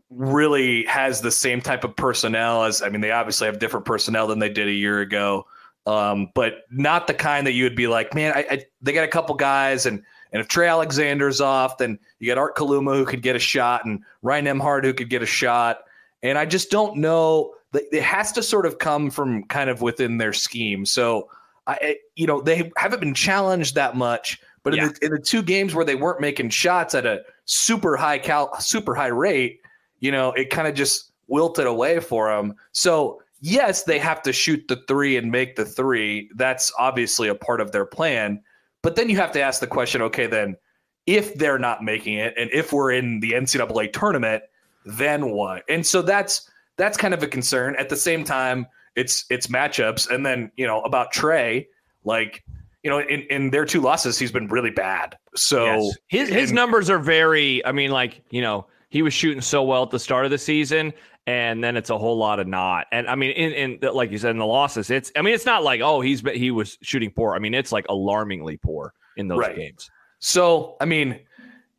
really 0.09 0.85
has 0.85 1.21
the 1.21 1.31
same 1.31 1.61
type 1.61 1.83
of 1.83 1.95
personnel 1.95 2.63
as 2.63 2.81
I 2.81 2.89
mean 2.89 3.01
they 3.01 3.11
obviously 3.11 3.47
have 3.47 3.59
different 3.59 3.85
personnel 3.85 4.27
than 4.27 4.39
they 4.39 4.49
did 4.49 4.67
a 4.67 4.73
year 4.73 4.99
ago. 5.01 5.45
Um, 5.87 6.29
but 6.35 6.65
not 6.69 7.07
the 7.07 7.13
kind 7.15 7.47
that 7.47 7.53
you 7.53 7.63
would 7.63 7.75
be 7.75 7.87
like 7.87 8.13
man 8.13 8.33
I, 8.35 8.45
I, 8.51 8.65
they 8.81 8.93
got 8.93 9.03
a 9.03 9.07
couple 9.07 9.33
guys 9.35 9.85
and 9.87 10.03
and 10.31 10.39
if 10.39 10.47
Trey 10.47 10.67
Alexander's 10.67 11.41
off 11.41 11.77
then 11.77 11.97
you 12.19 12.27
got 12.27 12.37
Art 12.37 12.55
Kaluma 12.55 12.95
who 12.95 13.05
could 13.05 13.23
get 13.23 13.35
a 13.35 13.39
shot 13.39 13.85
and 13.85 14.03
Ryan 14.21 14.45
Nembhard 14.45 14.83
who 14.83 14.93
could 14.93 15.09
get 15.09 15.23
a 15.23 15.27
shot. 15.27 15.79
And 16.21 16.37
I 16.37 16.45
just 16.45 16.69
don't 16.69 16.97
know 16.97 17.55
it 17.73 18.03
has 18.03 18.31
to 18.33 18.43
sort 18.43 18.65
of 18.65 18.77
come 18.77 19.09
from 19.09 19.43
kind 19.45 19.69
of 19.69 19.81
within 19.81 20.17
their 20.17 20.33
scheme. 20.33 20.85
So 20.85 21.29
I 21.65 21.97
you 22.15 22.27
know 22.27 22.41
they 22.41 22.71
haven't 22.77 22.99
been 22.99 23.15
challenged 23.15 23.75
that 23.75 23.95
much 23.95 24.39
but 24.63 24.75
yeah. 24.75 24.83
in, 24.83 24.89
the, 24.89 25.05
in 25.05 25.11
the 25.11 25.19
two 25.19 25.41
games 25.41 25.73
where 25.73 25.85
they 25.85 25.95
weren't 25.95 26.21
making 26.21 26.49
shots 26.49 26.93
at 26.93 27.05
a 27.05 27.21
super 27.45 27.97
high 27.97 28.19
cal 28.19 28.53
super 28.59 28.93
high 28.93 29.07
rate 29.07 29.60
you 30.01 30.11
know, 30.11 30.33
it 30.33 30.49
kind 30.49 30.67
of 30.67 30.75
just 30.75 31.11
wilted 31.27 31.65
away 31.65 31.99
for 32.01 32.29
them. 32.29 32.55
So, 32.73 33.21
yes, 33.39 33.83
they 33.83 33.97
have 33.99 34.21
to 34.23 34.33
shoot 34.33 34.67
the 34.67 34.83
three 34.87 35.15
and 35.15 35.31
make 35.31 35.55
the 35.55 35.65
three. 35.65 36.29
That's 36.35 36.73
obviously 36.77 37.29
a 37.29 37.35
part 37.35 37.61
of 37.61 37.71
their 37.71 37.85
plan. 37.85 38.43
But 38.81 38.97
then 38.97 39.09
you 39.09 39.15
have 39.17 39.31
to 39.31 39.41
ask 39.41 39.61
the 39.61 39.67
question 39.67 40.01
okay, 40.01 40.27
then 40.27 40.57
if 41.07 41.35
they're 41.35 41.59
not 41.59 41.83
making 41.83 42.15
it 42.15 42.33
and 42.37 42.49
if 42.51 42.73
we're 42.73 42.91
in 42.91 43.19
the 43.21 43.31
NCAA 43.31 43.93
tournament, 43.93 44.43
then 44.85 45.31
what? 45.31 45.63
And 45.69 45.85
so 45.85 46.01
that's 46.01 46.49
that's 46.77 46.97
kind 46.97 47.13
of 47.13 47.21
a 47.23 47.27
concern. 47.27 47.75
At 47.77 47.89
the 47.89 47.95
same 47.95 48.23
time, 48.23 48.65
it's 48.95 49.25
it's 49.29 49.47
matchups. 49.47 50.09
And 50.09 50.25
then, 50.25 50.51
you 50.57 50.65
know, 50.65 50.81
about 50.81 51.11
Trey, 51.11 51.67
like, 52.03 52.43
you 52.83 52.89
know, 52.89 52.99
in, 52.99 53.21
in 53.29 53.51
their 53.51 53.65
two 53.65 53.81
losses, 53.81 54.17
he's 54.17 54.31
been 54.31 54.47
really 54.47 54.71
bad. 54.71 55.17
So 55.35 55.65
yes. 55.65 55.97
his 56.07 56.29
his 56.29 56.49
and, 56.49 56.55
numbers 56.55 56.89
are 56.89 56.99
very, 56.99 57.63
I 57.65 57.71
mean, 57.71 57.91
like, 57.91 58.21
you 58.31 58.41
know, 58.41 58.65
he 58.91 59.01
was 59.01 59.13
shooting 59.13 59.41
so 59.41 59.63
well 59.63 59.83
at 59.83 59.89
the 59.89 59.99
start 59.99 60.25
of 60.25 60.31
the 60.31 60.37
season, 60.37 60.91
and 61.25 61.63
then 61.63 61.77
it's 61.77 61.89
a 61.89 61.97
whole 61.97 62.17
lot 62.17 62.41
of 62.41 62.47
not. 62.47 62.87
And 62.91 63.07
I 63.07 63.15
mean, 63.15 63.31
in, 63.31 63.79
in 63.81 63.93
like 63.93 64.11
you 64.11 64.17
said, 64.17 64.31
in 64.31 64.37
the 64.37 64.45
losses, 64.45 64.91
it's 64.91 65.13
I 65.15 65.21
mean, 65.21 65.33
it's 65.33 65.45
not 65.45 65.63
like 65.63 65.79
oh 65.79 66.01
he's 66.01 66.21
he 66.33 66.51
was 66.51 66.77
shooting 66.81 67.09
poor. 67.09 67.33
I 67.33 67.39
mean, 67.39 67.53
it's 67.53 67.71
like 67.71 67.85
alarmingly 67.87 68.57
poor 68.57 68.93
in 69.15 69.29
those 69.29 69.39
right. 69.39 69.55
games. 69.55 69.89
So 70.19 70.75
I 70.81 70.85
mean, 70.85 71.21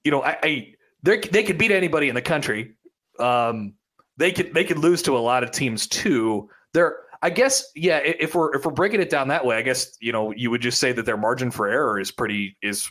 you 0.05 0.11
know, 0.11 0.23
I, 0.23 0.39
I 0.43 0.75
they 1.03 1.19
they 1.19 1.43
could 1.43 1.59
beat 1.59 1.71
anybody 1.71 2.09
in 2.09 2.15
the 2.15 2.23
country. 2.23 2.73
Um, 3.19 3.75
they 4.17 4.33
could 4.33 4.55
they 4.55 4.65
could 4.65 4.79
lose 4.79 5.03
to 5.03 5.17
a 5.17 5.21
lot 5.21 5.45
of 5.45 5.51
teams 5.51 5.87
too. 5.87 6.49
They're 6.73 6.97
I 7.21 7.29
guess 7.29 7.71
yeah. 7.77 7.99
If 7.99 8.35
we're 8.35 8.55
if 8.57 8.65
we're 8.65 8.73
breaking 8.73 9.03
it 9.03 9.11
down 9.11 9.29
that 9.29 9.45
way, 9.45 9.59
I 9.59 9.63
guess 9.63 9.99
you 10.01 10.13
know 10.13 10.33
you 10.33 10.51
would 10.51 10.63
just 10.63 10.81
say 10.81 10.93
that 10.93 11.05
their 11.05 11.19
margin 11.19 11.51
for 11.51 11.69
error 11.69 12.01
is 12.01 12.11
pretty 12.11 12.57
is 12.63 12.91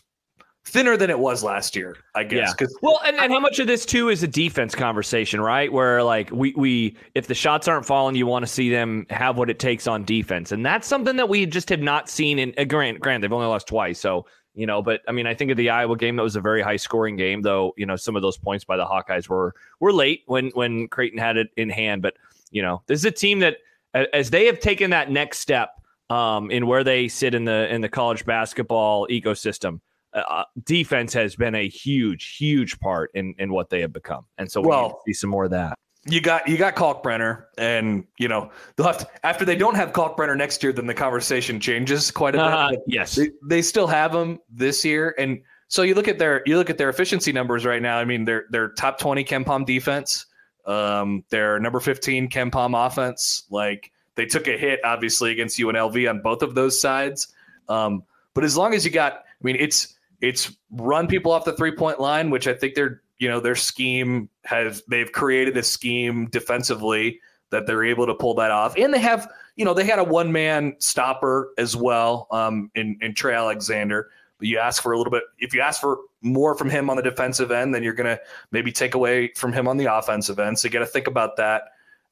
thinner 0.66 0.96
than 0.96 1.10
it 1.10 1.20
was 1.20 1.44
last 1.44 1.76
year, 1.76 1.96
I 2.16 2.24
guess. 2.24 2.54
Yeah. 2.60 2.68
Well, 2.82 3.02
and, 3.06 3.18
and 3.18 3.32
how 3.32 3.40
much 3.40 3.60
of 3.60 3.68
this 3.68 3.86
too 3.86 4.10
is 4.10 4.24
a 4.24 4.28
defense 4.28 4.76
conversation, 4.76 5.42
right? 5.42 5.72
Where 5.72 6.04
like 6.04 6.30
we 6.32 6.54
we 6.56 6.98
if 7.16 7.28
the 7.28 7.36
shots 7.36 7.68
aren't 7.68 7.86
falling, 7.86 8.16
you 8.16 8.28
want 8.28 8.44
to 8.44 8.52
see 8.52 8.70
them 8.70 9.06
have 9.10 9.38
what 9.38 9.50
it 9.50 9.60
takes 9.60 9.88
on 9.88 10.04
defense, 10.04 10.52
and 10.52 10.66
that's 10.66 10.88
something 10.88 11.16
that 11.16 11.30
we 11.30 11.46
just 11.46 11.70
have 11.70 11.80
not 11.80 12.10
seen. 12.10 12.40
In 12.40 12.54
uh, 12.58 12.64
grant, 12.64 13.00
grant 13.00 13.22
they've 13.22 13.34
only 13.34 13.48
lost 13.48 13.68
twice, 13.68 14.00
so 14.00 14.26
you 14.54 14.66
know. 14.66 14.82
But 14.82 15.02
I 15.08 15.12
mean, 15.12 15.28
I 15.28 15.34
think 15.34 15.52
of 15.52 15.58
the 15.58 15.70
Iowa 15.70 15.98
game 15.98 16.16
that 16.18 16.24
was 16.24 16.36
a 16.36 16.42
very 16.42 16.62
high 16.62 16.78
scoring 16.78 17.16
game, 17.16 17.42
though. 17.42 17.74
You 17.78 17.86
know, 17.86 17.96
some 17.96 18.16
of 18.16 18.22
those 18.22 18.38
points 18.38 18.64
by 18.64 18.78
the 18.78 18.86
Hawkeyes 18.86 19.28
were 19.28 19.56
were 19.80 19.94
late 19.94 20.24
when 20.28 20.52
when 20.54 20.88
Creighton 20.88 21.20
had 21.20 21.38
it 21.38 21.50
in 21.58 21.70
hand, 21.70 22.02
but 22.02 22.16
you 22.52 22.62
know, 22.62 22.84
this 22.88 23.00
is 23.00 23.06
a 23.06 23.12
team 23.12 23.40
that 23.40 23.58
as 23.94 24.30
they 24.30 24.46
have 24.46 24.60
taken 24.60 24.92
that 24.92 25.10
next 25.10 25.40
step 25.40 25.72
um, 26.10 26.52
in 26.52 26.68
where 26.68 26.84
they 26.84 27.08
sit 27.08 27.34
in 27.34 27.46
the 27.46 27.74
in 27.74 27.82
the 27.82 27.90
college 27.90 28.26
basketball 28.26 29.08
ecosystem 29.08 29.80
uh, 30.14 30.44
defense 30.64 31.14
has 31.14 31.36
been 31.36 31.56
a 31.56 31.68
huge, 31.68 32.36
huge 32.38 32.80
part 32.80 33.12
in 33.14 33.34
in 33.38 33.52
what 33.52 33.70
they 33.70 33.82
have 33.82 33.94
become, 33.94 34.26
and 34.38 34.52
so 34.52 34.62
we 34.62 34.68
well, 34.68 35.02
see 35.06 35.14
some 35.14 35.30
more 35.30 35.46
of 35.46 35.52
that. 35.52 35.78
You 36.06 36.20
got 36.20 36.48
you 36.48 36.58
got 36.58 36.76
Kalkbrenner, 36.76 37.46
and 37.58 38.06
you 38.18 38.28
know 38.28 38.52
they'll 38.76 38.88
have 38.88 38.98
to, 39.00 39.08
after 39.24 39.46
they 39.46 39.56
don't 39.56 39.76
have 39.76 39.94
Kalkbrenner 39.94 40.36
next 40.36 40.64
year, 40.64 40.74
then 40.74 40.88
the 40.88 40.94
conversation 40.94 41.60
changes 41.60 42.10
quite 42.12 42.36
a 42.36 42.40
bit. 42.40 42.48
Uh, 42.48 42.72
yes, 42.88 43.16
they, 43.16 43.30
they 43.48 43.62
still 43.62 43.88
have 43.88 44.14
him 44.14 44.40
this 44.50 44.84
year, 44.84 45.14
and 45.18 45.42
so 45.68 45.84
you 45.84 45.96
look 45.96 46.10
at 46.10 46.20
their 46.20 46.42
you 46.46 46.58
look 46.58 46.70
at 46.70 46.78
their 46.78 46.90
efficiency 46.90 47.32
numbers 47.32 47.66
right 47.66 47.82
now. 47.82 47.98
I 47.98 48.06
mean, 48.06 48.26
they're 48.26 48.46
they're 48.50 48.70
top 48.70 49.00
twenty 49.00 49.24
KenPom 49.24 49.66
defense. 49.66 50.26
Um, 50.66 51.24
they're 51.30 51.60
number 51.60 51.80
fifteen 51.80 52.30
KenPom 52.30 52.86
offense. 52.86 53.44
Like 53.50 53.92
they 54.16 54.26
took 54.26 54.48
a 54.48 54.58
hit 54.58 54.82
obviously 54.84 55.32
against 55.32 55.58
UNLV 55.60 56.10
on 56.10 56.22
both 56.22 56.42
of 56.42 56.56
those 56.56 56.82
sides. 56.82 57.28
Um, 57.70 58.04
but 58.34 58.44
as 58.44 58.58
long 58.58 58.74
as 58.74 58.84
you 58.84 58.92
got, 58.92 59.14
I 59.14 59.44
mean, 59.44 59.56
it's 59.60 59.96
it's 60.22 60.56
run 60.72 61.08
people 61.08 61.32
off 61.32 61.46
the 61.46 61.54
three 61.54 61.76
point 61.76 62.00
line, 62.00 62.30
which 62.30 62.48
I 62.48 62.54
think 62.54 62.76
they're 62.76 63.02
you 63.18 63.28
know 63.28 63.40
their 63.40 63.56
scheme 63.56 64.30
has 64.46 64.84
they've 64.88 65.12
created 65.12 65.58
a 65.58 65.64
scheme 65.64 66.28
defensively 66.28 67.20
that 67.50 67.68
they're 67.68 67.84
able 67.84 68.06
to 68.06 68.16
pull 68.16 68.36
that 68.36 68.52
off, 68.52 68.78
and 68.78 68.94
they 68.94 69.00
have 69.00 69.30
you 69.56 69.66
know 69.66 69.74
they 69.74 69.84
had 69.84 70.00
a 70.00 70.04
one 70.04 70.32
man 70.32 70.76
stopper 70.80 71.54
as 71.58 71.76
well 71.76 72.28
um, 72.32 72.72
in 72.76 72.98
in 73.02 73.14
Trey 73.14 73.34
Alexander. 73.34 74.10
But 74.38 74.48
you 74.48 74.58
ask 74.58 74.82
for 74.82 74.92
a 74.92 74.98
little 74.98 75.12
bit 75.12 75.24
if 75.40 75.54
you 75.54 75.62
ask 75.62 75.82
for 75.82 76.00
more 76.22 76.56
from 76.56 76.70
him 76.70 76.90
on 76.90 76.98
the 76.98 77.04
defensive 77.04 77.52
end, 77.52 77.74
then 77.76 77.84
you're 77.84 77.94
gonna 77.94 78.20
maybe 78.52 78.72
take 78.72 78.96
away 78.96 79.32
from 79.36 79.54
him 79.54 79.68
on 79.68 79.78
the 79.78 79.86
offensive 79.86 80.40
end. 80.40 80.58
So 80.58 80.68
you 80.68 80.72
got 80.72 80.80
to 80.80 80.86
think 80.86 81.08
about 81.08 81.38
that. 81.38 81.64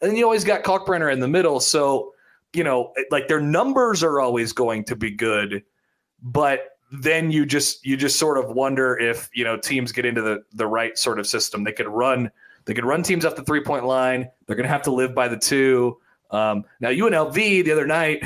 And 0.01 0.09
then 0.09 0.17
you 0.17 0.23
always 0.23 0.43
got 0.43 0.63
Kalkbrenner 0.63 1.11
in 1.11 1.19
the 1.19 1.27
middle, 1.27 1.59
so 1.59 2.13
you 2.53 2.63
know 2.63 2.93
like 3.11 3.27
their 3.27 3.41
numbers 3.41 4.03
are 4.03 4.19
always 4.19 4.53
going 4.53 4.83
to 4.85 4.95
be 4.95 5.11
good, 5.11 5.63
but 6.21 6.78
then 6.91 7.31
you 7.31 7.45
just 7.45 7.85
you 7.85 7.95
just 7.95 8.17
sort 8.17 8.37
of 8.37 8.49
wonder 8.49 8.97
if 8.97 9.29
you 9.33 9.43
know 9.43 9.57
teams 9.57 9.91
get 9.91 10.05
into 10.05 10.21
the 10.21 10.43
the 10.53 10.67
right 10.67 10.97
sort 10.97 11.19
of 11.19 11.27
system. 11.27 11.63
They 11.63 11.71
could 11.71 11.87
run 11.87 12.31
they 12.65 12.73
could 12.73 12.85
run 12.85 13.03
teams 13.03 13.25
off 13.25 13.35
the 13.35 13.43
three 13.43 13.61
point 13.61 13.85
line. 13.85 14.29
They're 14.45 14.55
going 14.55 14.67
to 14.67 14.71
have 14.71 14.83
to 14.83 14.91
live 14.91 15.13
by 15.13 15.27
the 15.27 15.37
two. 15.37 15.97
Um, 16.31 16.65
now 16.79 16.89
UNLV 16.89 17.33
the 17.33 17.71
other 17.71 17.87
night 17.87 18.23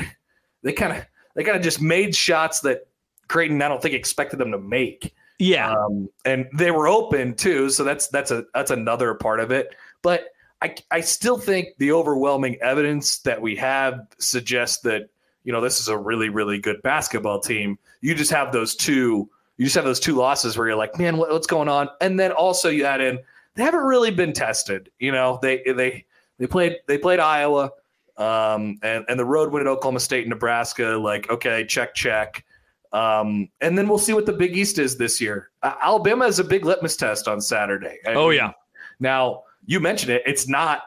they 0.62 0.72
kind 0.72 0.96
of 0.96 1.06
they 1.34 1.44
kind 1.44 1.56
of 1.56 1.62
just 1.62 1.80
made 1.80 2.16
shots 2.16 2.60
that 2.60 2.88
Creighton 3.28 3.62
I 3.62 3.68
don't 3.68 3.80
think 3.80 3.94
expected 3.94 4.38
them 4.38 4.50
to 4.52 4.58
make. 4.58 5.14
Yeah, 5.38 5.72
um, 5.72 6.08
and 6.24 6.46
they 6.54 6.70
were 6.70 6.88
open 6.88 7.34
too, 7.34 7.68
so 7.70 7.84
that's 7.84 8.08
that's 8.08 8.30
a 8.30 8.44
that's 8.54 8.70
another 8.70 9.14
part 9.14 9.40
of 9.40 9.50
it. 9.50 9.74
But 10.02 10.28
I 10.62 10.74
I 10.90 11.00
still 11.00 11.38
think 11.38 11.68
the 11.78 11.92
overwhelming 11.92 12.56
evidence 12.62 13.18
that 13.20 13.40
we 13.40 13.56
have 13.56 14.06
suggests 14.18 14.80
that 14.82 15.10
you 15.44 15.52
know 15.52 15.60
this 15.60 15.78
is 15.80 15.88
a 15.88 15.96
really 15.96 16.28
really 16.28 16.58
good 16.58 16.80
basketball 16.82 17.38
team 17.40 17.78
you 18.00 18.14
just 18.14 18.30
have 18.30 18.52
those 18.52 18.74
two 18.74 19.28
you 19.56 19.64
just 19.66 19.76
have 19.76 19.84
those 19.84 20.00
two 20.00 20.14
losses 20.14 20.56
where 20.58 20.66
you're 20.66 20.76
like 20.76 20.98
man 20.98 21.16
what, 21.16 21.30
what's 21.30 21.46
going 21.46 21.68
on 21.68 21.88
and 22.00 22.18
then 22.18 22.32
also 22.32 22.68
you 22.68 22.84
add 22.84 23.00
in 23.00 23.18
they 23.54 23.62
haven't 23.62 23.84
really 23.84 24.10
been 24.10 24.32
tested 24.32 24.90
you 24.98 25.12
know 25.12 25.38
they 25.42 25.62
they 25.76 26.04
they 26.38 26.46
played 26.46 26.76
they 26.86 26.98
played 26.98 27.20
iowa 27.20 27.70
Um, 28.16 28.78
and, 28.82 29.04
and 29.08 29.18
the 29.18 29.24
road 29.24 29.52
win 29.52 29.62
at 29.62 29.66
Oklahoma 29.66 29.98
State 29.98 30.22
and 30.22 30.30
Nebraska, 30.30 30.96
like, 31.02 31.28
okay, 31.30 31.66
check, 31.66 31.94
check. 31.96 32.44
Um, 32.92 33.48
and 33.60 33.76
then 33.76 33.88
we'll 33.88 33.98
see 33.98 34.12
what 34.12 34.24
the 34.24 34.32
Big 34.32 34.56
East 34.56 34.78
is 34.78 34.96
this 34.96 35.20
year. 35.20 35.50
Uh, 35.64 35.74
Alabama 35.82 36.24
is 36.26 36.38
a 36.38 36.44
big 36.44 36.64
litmus 36.64 36.96
test 36.96 37.26
on 37.26 37.40
Saturday. 37.40 37.98
I 38.06 38.14
Oh 38.14 38.28
mean, 38.28 38.36
yeah. 38.36 38.52
Now 39.00 39.42
you 39.66 39.80
mentioned 39.80 40.12
it. 40.12 40.22
It's 40.26 40.46
not. 40.46 40.82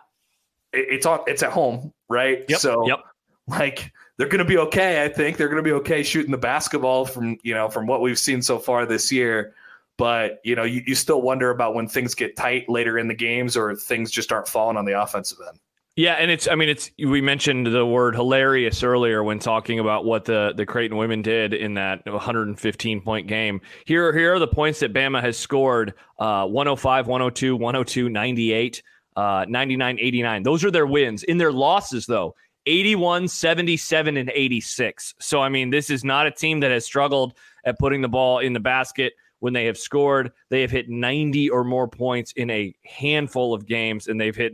it- 0.72 0.88
It's 0.90 1.06
on. 1.06 1.20
It's 1.28 1.44
at 1.44 1.52
home, 1.52 1.92
right? 2.08 2.46
Yep. 2.48 2.60
So 2.62 2.88
yep. 2.88 3.00
like 3.48 3.92
they're 4.18 4.28
going 4.28 4.40
to 4.40 4.46
be 4.46 4.58
okay. 4.58 5.04
I 5.04 5.08
think 5.08 5.38
they're 5.38 5.48
going 5.48 5.64
to 5.64 5.68
be 5.68 5.74
okay 5.74 6.04
shooting 6.04 6.32
the 6.32 6.38
basketball 6.38 7.06
from 7.06 7.38
you 7.44 7.54
know 7.54 7.70
from 7.70 7.88
what 7.88 8.02
we've 8.02 8.20
seen 8.20 8.42
so 8.42 8.60
far 8.60 8.86
this 8.86 9.12
year. 9.12 9.54
But 9.98 10.42
you 10.44 10.56
know, 10.56 10.64
you, 10.64 10.84
you 10.86 10.96
still 10.96 11.22
wonder 11.22 11.50
about 11.50 11.74
when 11.74 11.88
things 11.88 12.14
get 12.14 12.36
tight 12.36 12.70
later 12.70 13.00
in 13.00 13.08
the 13.08 13.16
games 13.16 13.58
or 13.58 13.76
things 13.76 14.12
just 14.12 14.32
aren't 14.32 14.48
falling 14.48 14.78
on 14.78 14.86
the 14.86 15.00
offensive 15.00 15.40
end. 15.48 15.60
Yeah, 15.98 16.14
and 16.14 16.30
it's 16.30 16.48
I 16.48 16.54
mean 16.54 16.70
it's 16.70 16.92
we 17.00 17.22
mentioned 17.22 17.66
the 17.66 17.84
word 17.84 18.14
hilarious 18.14 18.84
earlier 18.84 19.24
when 19.24 19.40
talking 19.40 19.80
about 19.80 20.06
what 20.06 20.26
the 20.26 20.54
the 20.56 20.64
Creighton 20.64 20.96
women 20.96 21.24
did 21.24 21.56
in 21.56 21.74
that 21.74 22.06
115 22.06 23.02
point 23.02 23.28
game. 23.28 23.62
Here 23.86 24.16
here 24.16 24.36
are 24.36 24.40
the 24.40 24.48
points 24.48 24.80
that 24.82 24.94
Bama 24.94 25.22
has 25.22 25.38
scored 25.38 25.96
uh 26.20 26.46
105, 26.46 27.08
102, 27.08 27.56
102, 27.56 28.10
98, 28.10 28.84
uh 29.16 29.46
99, 29.50 29.98
89. 30.00 30.44
Those 30.44 30.64
are 30.64 30.70
their 30.70 30.86
wins. 30.86 31.24
In 31.24 31.40
their 31.40 31.52
losses 31.52 32.06
though, 32.06 32.36
81, 32.68 33.28
77 33.28 34.18
and 34.18 34.30
86. 34.34 35.16
So 35.20 35.42
I 35.42 35.50
mean 35.50 35.70
this 35.70 35.90
is 35.90 36.04
not 36.04 36.28
a 36.28 36.32
team 36.32 36.60
that 36.60 36.72
has 36.72 36.86
struggled 36.86 37.34
at 37.66 37.80
putting 37.80 38.02
the 38.02 38.10
ball 38.10 38.40
in 38.40 38.54
the 38.54 38.60
basket 38.60 39.14
when 39.40 39.54
they 39.54 39.66
have 39.66 39.78
scored. 39.78 40.32
They 40.50 40.62
have 40.62 40.72
hit 40.72 40.90
90 40.90 41.50
or 41.50 41.64
more 41.64 41.88
points 41.88 42.34
in 42.34 42.50
a 42.50 42.76
handful 42.86 43.54
of 43.54 43.66
games 43.66 44.08
and 44.08 44.20
they've 44.20 44.36
hit 44.36 44.54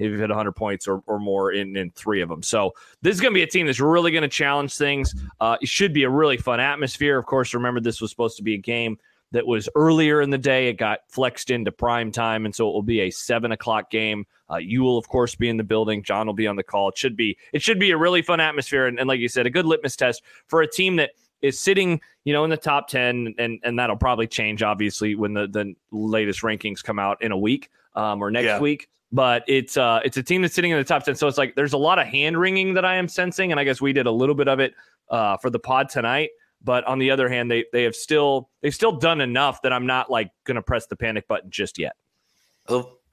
They've 0.00 0.18
hit 0.18 0.30
100 0.30 0.52
points 0.52 0.88
or, 0.88 1.02
or 1.06 1.18
more 1.18 1.52
in, 1.52 1.76
in 1.76 1.90
three 1.90 2.22
of 2.22 2.30
them. 2.30 2.42
So 2.42 2.72
this 3.02 3.14
is 3.14 3.20
going 3.20 3.34
to 3.34 3.38
be 3.38 3.42
a 3.42 3.46
team 3.46 3.66
that's 3.66 3.80
really 3.80 4.10
going 4.10 4.22
to 4.22 4.28
challenge 4.28 4.74
things. 4.74 5.14
Uh, 5.40 5.58
it 5.60 5.68
should 5.68 5.92
be 5.92 6.04
a 6.04 6.08
really 6.08 6.38
fun 6.38 6.58
atmosphere. 6.58 7.18
Of 7.18 7.26
course, 7.26 7.52
remember 7.52 7.80
this 7.80 8.00
was 8.00 8.10
supposed 8.10 8.38
to 8.38 8.42
be 8.42 8.54
a 8.54 8.58
game 8.58 8.96
that 9.32 9.46
was 9.46 9.68
earlier 9.74 10.22
in 10.22 10.30
the 10.30 10.38
day. 10.38 10.68
It 10.68 10.78
got 10.78 11.00
flexed 11.10 11.50
into 11.50 11.70
prime 11.70 12.10
time, 12.12 12.46
and 12.46 12.54
so 12.54 12.68
it 12.68 12.72
will 12.72 12.82
be 12.82 13.00
a 13.00 13.10
seven 13.10 13.52
o'clock 13.52 13.90
game. 13.90 14.24
Uh, 14.50 14.56
you 14.56 14.82
will, 14.82 14.98
of 14.98 15.08
course, 15.08 15.34
be 15.34 15.48
in 15.48 15.56
the 15.56 15.64
building. 15.64 16.02
John 16.02 16.26
will 16.26 16.34
be 16.34 16.46
on 16.46 16.56
the 16.56 16.62
call. 16.62 16.88
It 16.88 16.98
should 16.98 17.16
be 17.16 17.36
it 17.52 17.62
should 17.62 17.78
be 17.78 17.90
a 17.92 17.96
really 17.96 18.22
fun 18.22 18.40
atmosphere, 18.40 18.86
and, 18.86 18.98
and 18.98 19.06
like 19.08 19.20
you 19.20 19.28
said, 19.28 19.46
a 19.46 19.50
good 19.50 19.66
litmus 19.66 19.96
test 19.96 20.22
for 20.48 20.62
a 20.62 20.66
team 20.70 20.96
that 20.96 21.10
is 21.42 21.58
sitting, 21.58 22.00
you 22.24 22.32
know, 22.32 22.44
in 22.44 22.50
the 22.50 22.56
top 22.56 22.88
ten, 22.88 23.34
and 23.38 23.58
and 23.62 23.78
that'll 23.78 23.96
probably 23.96 24.26
change 24.26 24.62
obviously 24.62 25.14
when 25.14 25.34
the 25.34 25.46
the 25.46 25.74
latest 25.92 26.42
rankings 26.42 26.82
come 26.82 26.98
out 26.98 27.22
in 27.22 27.32
a 27.32 27.38
week 27.38 27.70
um, 27.94 28.22
or 28.22 28.30
next 28.30 28.44
Yeah. 28.46 28.60
week 28.60 28.88
but 29.12 29.42
it's 29.48 29.76
uh 29.76 29.98
it's 30.04 30.16
a 30.18 30.22
team 30.22 30.40
that's 30.40 30.54
sitting 30.54 30.70
in 30.70 30.78
the 30.78 30.84
top 30.84 31.02
10 31.02 31.16
so 31.16 31.26
it's 31.26 31.36
like 31.36 31.56
there's 31.56 31.72
a 31.72 31.76
lot 31.76 31.98
of 31.98 32.06
hand 32.06 32.38
wringing 32.38 32.74
that 32.74 32.84
i 32.84 32.94
am 32.94 33.08
sensing 33.08 33.50
and 33.50 33.58
i 33.58 33.64
guess 33.64 33.80
we 33.80 33.92
did 33.92 34.06
a 34.06 34.10
little 34.12 34.36
bit 34.36 34.46
of 34.46 34.60
it 34.60 34.72
uh 35.08 35.36
for 35.38 35.50
the 35.50 35.58
pod 35.58 35.88
tonight 35.88 36.30
but 36.62 36.84
on 36.84 37.00
the 37.00 37.10
other 37.10 37.28
hand 37.28 37.50
they 37.50 37.64
they 37.72 37.82
have 37.82 37.96
still 37.96 38.48
they've 38.62 38.72
still 38.72 38.92
done 38.92 39.20
enough 39.20 39.60
that 39.62 39.72
i'm 39.72 39.84
not 39.84 40.12
like 40.12 40.30
gonna 40.44 40.62
press 40.62 40.86
the 40.86 40.94
panic 40.94 41.26
button 41.26 41.50
just 41.50 41.76
yet 41.76 41.96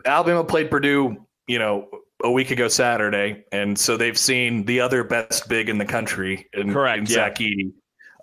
Alabama 0.06 0.44
played 0.44 0.70
Purdue, 0.70 1.26
you 1.48 1.60
know, 1.60 1.88
a 2.24 2.32
week 2.32 2.52
ago 2.52 2.68
Saturday, 2.68 3.44
and 3.52 3.78
so 3.78 3.98
they've 3.98 4.18
seen 4.18 4.66
the 4.66 4.80
other 4.82 5.04
best 5.04 5.48
big 5.48 5.70
in 5.70 5.78
the 5.78 5.86
country, 5.86 6.50
in, 6.54 6.74
Correct, 6.74 7.00
in 7.00 7.06
yeah. 7.06 7.14
Zach 7.14 7.36
Edey. 7.36 7.72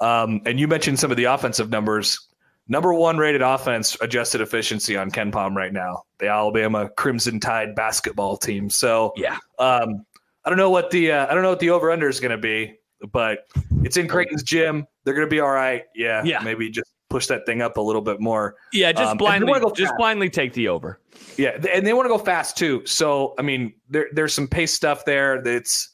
Um, 0.01 0.43
and 0.45 0.59
you 0.59 0.69
mentioned 0.69 0.99
some 0.99 1.11
of 1.11 1.17
the 1.17 1.25
offensive 1.25 1.71
numbers. 1.71 2.29
Number 2.67 2.95
one 2.95 3.19
rated 3.19 3.43
offense 3.43 3.97
adjusted 4.01 4.41
efficiency 4.41 4.97
on 4.97 5.11
KenPom 5.11 5.55
right 5.55 5.73
now, 5.73 6.05
the 6.19 6.29
Alabama 6.29 6.89
Crimson 6.97 7.39
Tide 7.39 7.75
basketball 7.75 8.37
team. 8.39 8.71
So 8.71 9.13
yeah 9.17 9.37
um, 9.59 10.05
I 10.45 10.51
don't 10.51 10.59
know 10.59 10.71
what 10.71 10.91
the 10.91 11.13
uh, 11.13 11.27
I 11.27 11.35
don't 11.35 11.43
know 11.43 11.51
what 11.51 11.59
the 11.59 11.71
over 11.71 11.91
under 11.91 12.09
is 12.09 12.21
going 12.21 12.31
to 12.31 12.39
be, 12.39 12.79
but 13.13 13.47
it's 13.83 13.97
in 13.97 14.09
Creighton's 14.09 14.43
gym. 14.43 14.87
They're 15.05 15.15
going 15.15 15.27
to 15.27 15.31
be 15.31 15.41
all 15.41 15.51
right. 15.51 15.85
Yeah, 15.95 16.23
Yeah. 16.25 16.41
Maybe 16.43 16.71
just 16.71 16.91
push 17.15 17.27
that 17.29 17.47
thing 17.47 17.63
up 17.63 17.77
a 17.77 17.81
little 17.81 18.03
bit 18.03 18.19
more. 18.21 18.57
yeah 18.73 18.91
just 18.91 19.13
Um, 19.13 19.19
blindly 19.19 19.61
go 19.61 19.71
just 19.71 19.91
fast. 19.91 19.99
blindly 19.99 20.29
take 20.29 20.53
the 20.53 20.67
over 20.69 20.99
Yeah, 21.37 21.51
and 21.73 21.87
they 21.87 21.93
want 21.93 22.07
to 22.07 22.09
go 22.09 22.19
fast 22.19 22.57
too. 22.59 22.85
So 22.87 23.35
I 23.39 23.43
mean, 23.43 23.73
there 23.89 24.09
there's 24.13 24.33
some 24.35 24.49
pace 24.49 24.73
stuff 24.73 25.05
there. 25.05 25.41
That's 25.43 25.91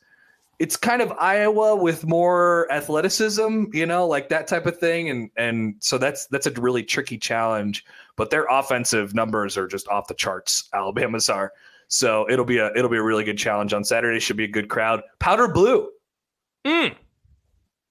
it's 0.59 0.77
kind 0.77 1.01
of 1.03 1.11
Iowa 1.19 1.75
with 1.77 2.07
more 2.07 2.71
athleticism, 2.71 3.65
you 3.73 3.87
know, 3.87 4.07
like 4.07 4.29
that 4.31 4.47
type 4.47 4.67
of 4.67 4.79
thing. 4.79 5.11
And 5.11 5.31
and 5.37 5.75
so 5.81 5.99
that's 5.99 6.27
that's 6.27 6.47
a 6.47 6.51
really 6.53 6.83
tricky 6.83 7.19
challenge. 7.19 7.85
But 8.17 8.31
their 8.31 8.45
offensive 8.51 9.15
numbers 9.15 9.57
are 9.59 9.67
just 9.67 9.89
off 9.89 10.07
the 10.09 10.15
charts. 10.15 10.69
Alabama's 10.75 11.29
are. 11.31 11.53
So 11.89 12.27
it'll 12.31 12.45
be 12.45 12.59
a 12.59 12.71
it'll 12.77 12.91
be 12.91 12.99
a 12.99 13.03
really 13.03 13.25
good 13.25 13.39
challenge 13.39 13.73
on 13.75 13.85
Saturday. 13.85 14.21
Should 14.21 14.37
be 14.39 14.45
a 14.45 14.49
good 14.59 14.69
crowd. 14.69 15.03
Powder 15.19 15.49
blue, 15.49 15.89
Mm. 16.67 16.95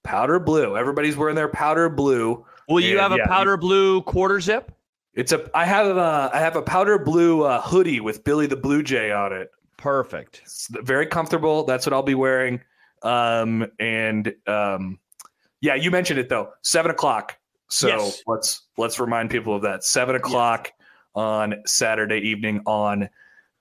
powder 0.04 0.38
blue. 0.38 0.76
Everybody's 0.76 1.16
wearing 1.16 1.36
their 1.36 1.48
powder 1.48 1.88
blue. 1.88 2.44
Will 2.70 2.80
you 2.80 2.92
And, 2.92 3.00
have 3.00 3.12
a 3.12 3.16
yeah, 3.16 3.26
powder 3.26 3.56
blue 3.56 4.02
quarter 4.02 4.40
zip 4.40 4.72
It's 5.14 5.32
a 5.32 5.50
I 5.54 5.64
have 5.64 5.86
a 5.96 6.30
I 6.32 6.38
have 6.38 6.56
a 6.56 6.62
powder 6.62 6.98
blue 6.98 7.42
uh, 7.42 7.60
hoodie 7.60 8.00
with 8.00 8.24
Billy 8.24 8.46
the 8.46 8.56
Blue 8.56 8.82
Jay 8.82 9.10
on 9.12 9.32
it. 9.32 9.50
perfect 9.76 10.40
It's 10.44 10.68
very 10.70 11.06
comfortable. 11.06 11.64
That's 11.64 11.84
what 11.86 11.92
I'll 11.92 12.02
be 12.02 12.14
wearing. 12.14 12.60
Um, 13.02 13.66
and 13.78 14.32
um, 14.46 14.98
yeah, 15.60 15.74
you 15.74 15.90
mentioned 15.90 16.18
it 16.18 16.28
though. 16.28 16.52
Seven 16.62 16.90
o'clock. 16.90 17.36
So 17.68 17.88
Yes. 17.88 18.22
let's 18.26 18.66
let's 18.76 18.98
remind 19.00 19.30
people 19.30 19.54
of 19.54 19.62
that. 19.62 19.84
Seven 19.84 20.16
o'clock 20.16 20.70
on 21.14 21.54
Saturday 21.66 22.18
evening 22.18 22.60
on 22.66 23.08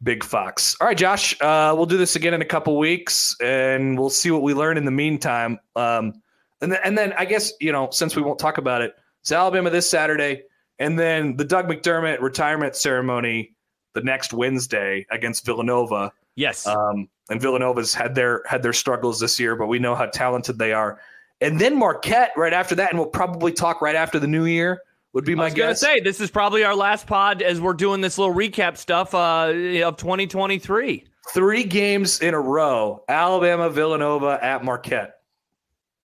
Big 0.03 0.23
Fox. 0.23 0.75
All 0.81 0.87
right, 0.87 0.97
Josh. 0.97 1.35
Uh, 1.41 1.73
we'll 1.75 1.85
do 1.85 1.97
this 1.97 2.15
again 2.15 2.33
in 2.33 2.41
a 2.41 2.45
couple 2.45 2.77
weeks, 2.77 3.35
and 3.41 3.97
we'll 3.99 4.09
see 4.09 4.31
what 4.31 4.41
we 4.41 4.53
learn 4.53 4.77
in 4.77 4.85
the 4.85 4.91
meantime. 4.91 5.59
Um, 5.75 6.21
and 6.61 6.71
then, 6.71 6.79
and 6.83 6.97
then 6.97 7.13
I 7.13 7.25
guess 7.25 7.53
you 7.59 7.71
know 7.71 7.89
since 7.91 8.15
we 8.15 8.21
won't 8.21 8.39
talk 8.39 8.57
about 8.57 8.81
it, 8.81 8.95
it's 9.21 9.31
Alabama 9.31 9.69
this 9.69 9.89
Saturday, 9.89 10.43
and 10.77 10.97
then 10.97 11.35
the 11.37 11.45
Doug 11.45 11.67
McDermott 11.67 12.21
retirement 12.21 12.75
ceremony 12.75 13.55
the 13.93 14.01
next 14.01 14.33
Wednesday 14.33 15.05
against 15.11 15.45
Villanova. 15.45 16.11
yes 16.35 16.67
Um, 16.67 17.09
and 17.29 17.41
Villanova's 17.41 17.93
had 17.93 18.15
their 18.15 18.43
had 18.45 18.63
their 18.63 18.73
struggles 18.73 19.19
this 19.19 19.39
year, 19.39 19.55
but 19.55 19.67
we 19.67 19.79
know 19.79 19.95
how 19.95 20.07
talented 20.07 20.57
they 20.57 20.73
are. 20.73 20.99
And 21.41 21.59
then 21.59 21.77
Marquette 21.77 22.31
right 22.35 22.53
after 22.53 22.75
that, 22.75 22.89
and 22.89 22.99
we'll 22.99 23.09
probably 23.09 23.51
talk 23.51 23.81
right 23.81 23.95
after 23.95 24.19
the 24.19 24.27
new 24.27 24.45
year. 24.45 24.81
Would 25.13 25.25
be 25.25 25.33
my 25.33 25.49
guess. 25.49 25.51
I 25.51 25.53
was 25.53 25.55
gonna 25.55 25.71
guess. 25.71 25.79
say 25.79 25.99
this 26.01 26.21
is 26.21 26.29
probably 26.29 26.63
our 26.63 26.75
last 26.75 27.07
pod 27.07 27.41
as 27.41 27.59
we're 27.59 27.73
doing 27.73 28.01
this 28.01 28.17
little 28.17 28.33
recap 28.33 28.77
stuff 28.77 29.15
uh, 29.15 29.51
of 29.83 29.97
2023. 29.97 31.05
Three 31.33 31.63
games 31.63 32.21
in 32.21 32.33
a 32.33 32.39
row: 32.39 33.03
Alabama, 33.07 33.69
Villanova, 33.69 34.39
at 34.41 34.63
Marquette. 34.63 35.18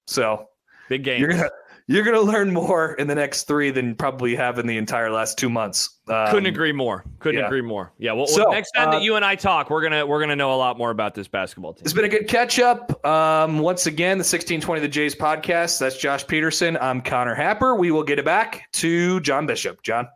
So 0.07 0.49
Big 0.89 1.03
game. 1.03 1.19
you're 1.19 1.29
gonna 1.29 1.49
you're 1.87 2.03
gonna 2.03 2.21
learn 2.21 2.51
more 2.53 2.93
in 2.93 3.07
the 3.07 3.15
next 3.15 3.43
three 3.43 3.71
than 3.71 3.89
you 3.89 3.95
probably 3.95 4.35
have 4.35 4.59
in 4.59 4.67
the 4.67 4.77
entire 4.77 5.11
last 5.11 5.37
two 5.37 5.49
months. 5.49 5.99
Um, 6.07 6.27
Couldn't 6.29 6.47
agree 6.47 6.71
more. 6.71 7.03
Couldn't 7.19 7.39
yeah. 7.41 7.47
agree 7.47 7.61
more. 7.61 7.93
Yeah. 7.97 8.13
Well, 8.13 8.27
So, 8.27 8.43
next 8.51 8.71
time 8.71 8.89
uh, 8.89 8.91
that 8.93 9.01
you 9.01 9.15
and 9.15 9.25
I 9.25 9.35
talk, 9.35 9.69
we're 9.69 9.81
gonna 9.81 10.05
we're 10.05 10.19
gonna 10.19 10.35
know 10.35 10.53
a 10.53 10.57
lot 10.57 10.77
more 10.77 10.91
about 10.91 11.15
this 11.15 11.27
basketball 11.27 11.73
team. 11.73 11.83
It's 11.83 11.93
been 11.93 12.05
a 12.05 12.09
good 12.09 12.27
catch 12.27 12.59
up. 12.59 13.05
Um, 13.05 13.59
once 13.59 13.87
again, 13.87 14.17
the 14.17 14.23
1620 14.23 14.81
The 14.81 14.87
Jays 14.87 15.15
podcast. 15.15 15.79
That's 15.79 15.97
Josh 15.97 16.25
Peterson. 16.25 16.77
I'm 16.79 17.01
Connor 17.01 17.35
Happer. 17.35 17.75
We 17.75 17.91
will 17.91 18.03
get 18.03 18.19
it 18.19 18.25
back 18.25 18.71
to 18.73 19.19
John 19.21 19.45
Bishop. 19.45 19.81
John. 19.83 20.07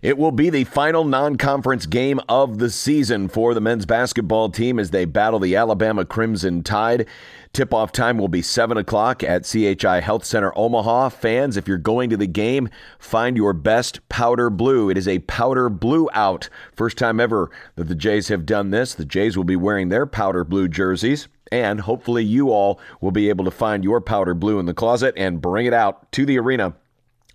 It 0.00 0.16
will 0.16 0.30
be 0.30 0.48
the 0.48 0.62
final 0.62 1.02
non 1.04 1.36
conference 1.36 1.84
game 1.86 2.20
of 2.28 2.58
the 2.58 2.70
season 2.70 3.28
for 3.28 3.52
the 3.52 3.60
men's 3.60 3.84
basketball 3.84 4.48
team 4.48 4.78
as 4.78 4.90
they 4.92 5.04
battle 5.04 5.40
the 5.40 5.56
Alabama 5.56 6.04
Crimson 6.04 6.62
Tide. 6.62 7.06
Tip 7.52 7.72
off 7.72 7.92
time 7.92 8.18
will 8.18 8.28
be 8.28 8.42
7 8.42 8.76
o'clock 8.76 9.22
at 9.24 9.44
CHI 9.44 10.00
Health 10.00 10.24
Center, 10.24 10.52
Omaha. 10.56 11.08
Fans, 11.08 11.56
if 11.56 11.66
you're 11.66 11.78
going 11.78 12.10
to 12.10 12.16
the 12.16 12.26
game, 12.26 12.68
find 12.98 13.36
your 13.36 13.52
best 13.52 14.06
powder 14.08 14.50
blue. 14.50 14.90
It 14.90 14.98
is 14.98 15.08
a 15.08 15.20
powder 15.20 15.68
blue 15.68 16.08
out. 16.12 16.48
First 16.72 16.98
time 16.98 17.20
ever 17.20 17.50
that 17.76 17.84
the 17.84 17.94
Jays 17.94 18.28
have 18.28 18.46
done 18.46 18.70
this. 18.70 18.94
The 18.94 19.04
Jays 19.04 19.36
will 19.36 19.44
be 19.44 19.56
wearing 19.56 19.88
their 19.88 20.06
powder 20.06 20.44
blue 20.44 20.68
jerseys. 20.68 21.28
And 21.50 21.80
hopefully, 21.80 22.22
you 22.22 22.50
all 22.50 22.78
will 23.00 23.10
be 23.10 23.30
able 23.30 23.46
to 23.46 23.50
find 23.50 23.82
your 23.82 24.00
powder 24.00 24.34
blue 24.34 24.58
in 24.58 24.66
the 24.66 24.74
closet 24.74 25.14
and 25.16 25.40
bring 25.40 25.64
it 25.64 25.72
out 25.72 26.12
to 26.12 26.26
the 26.26 26.38
arena 26.38 26.74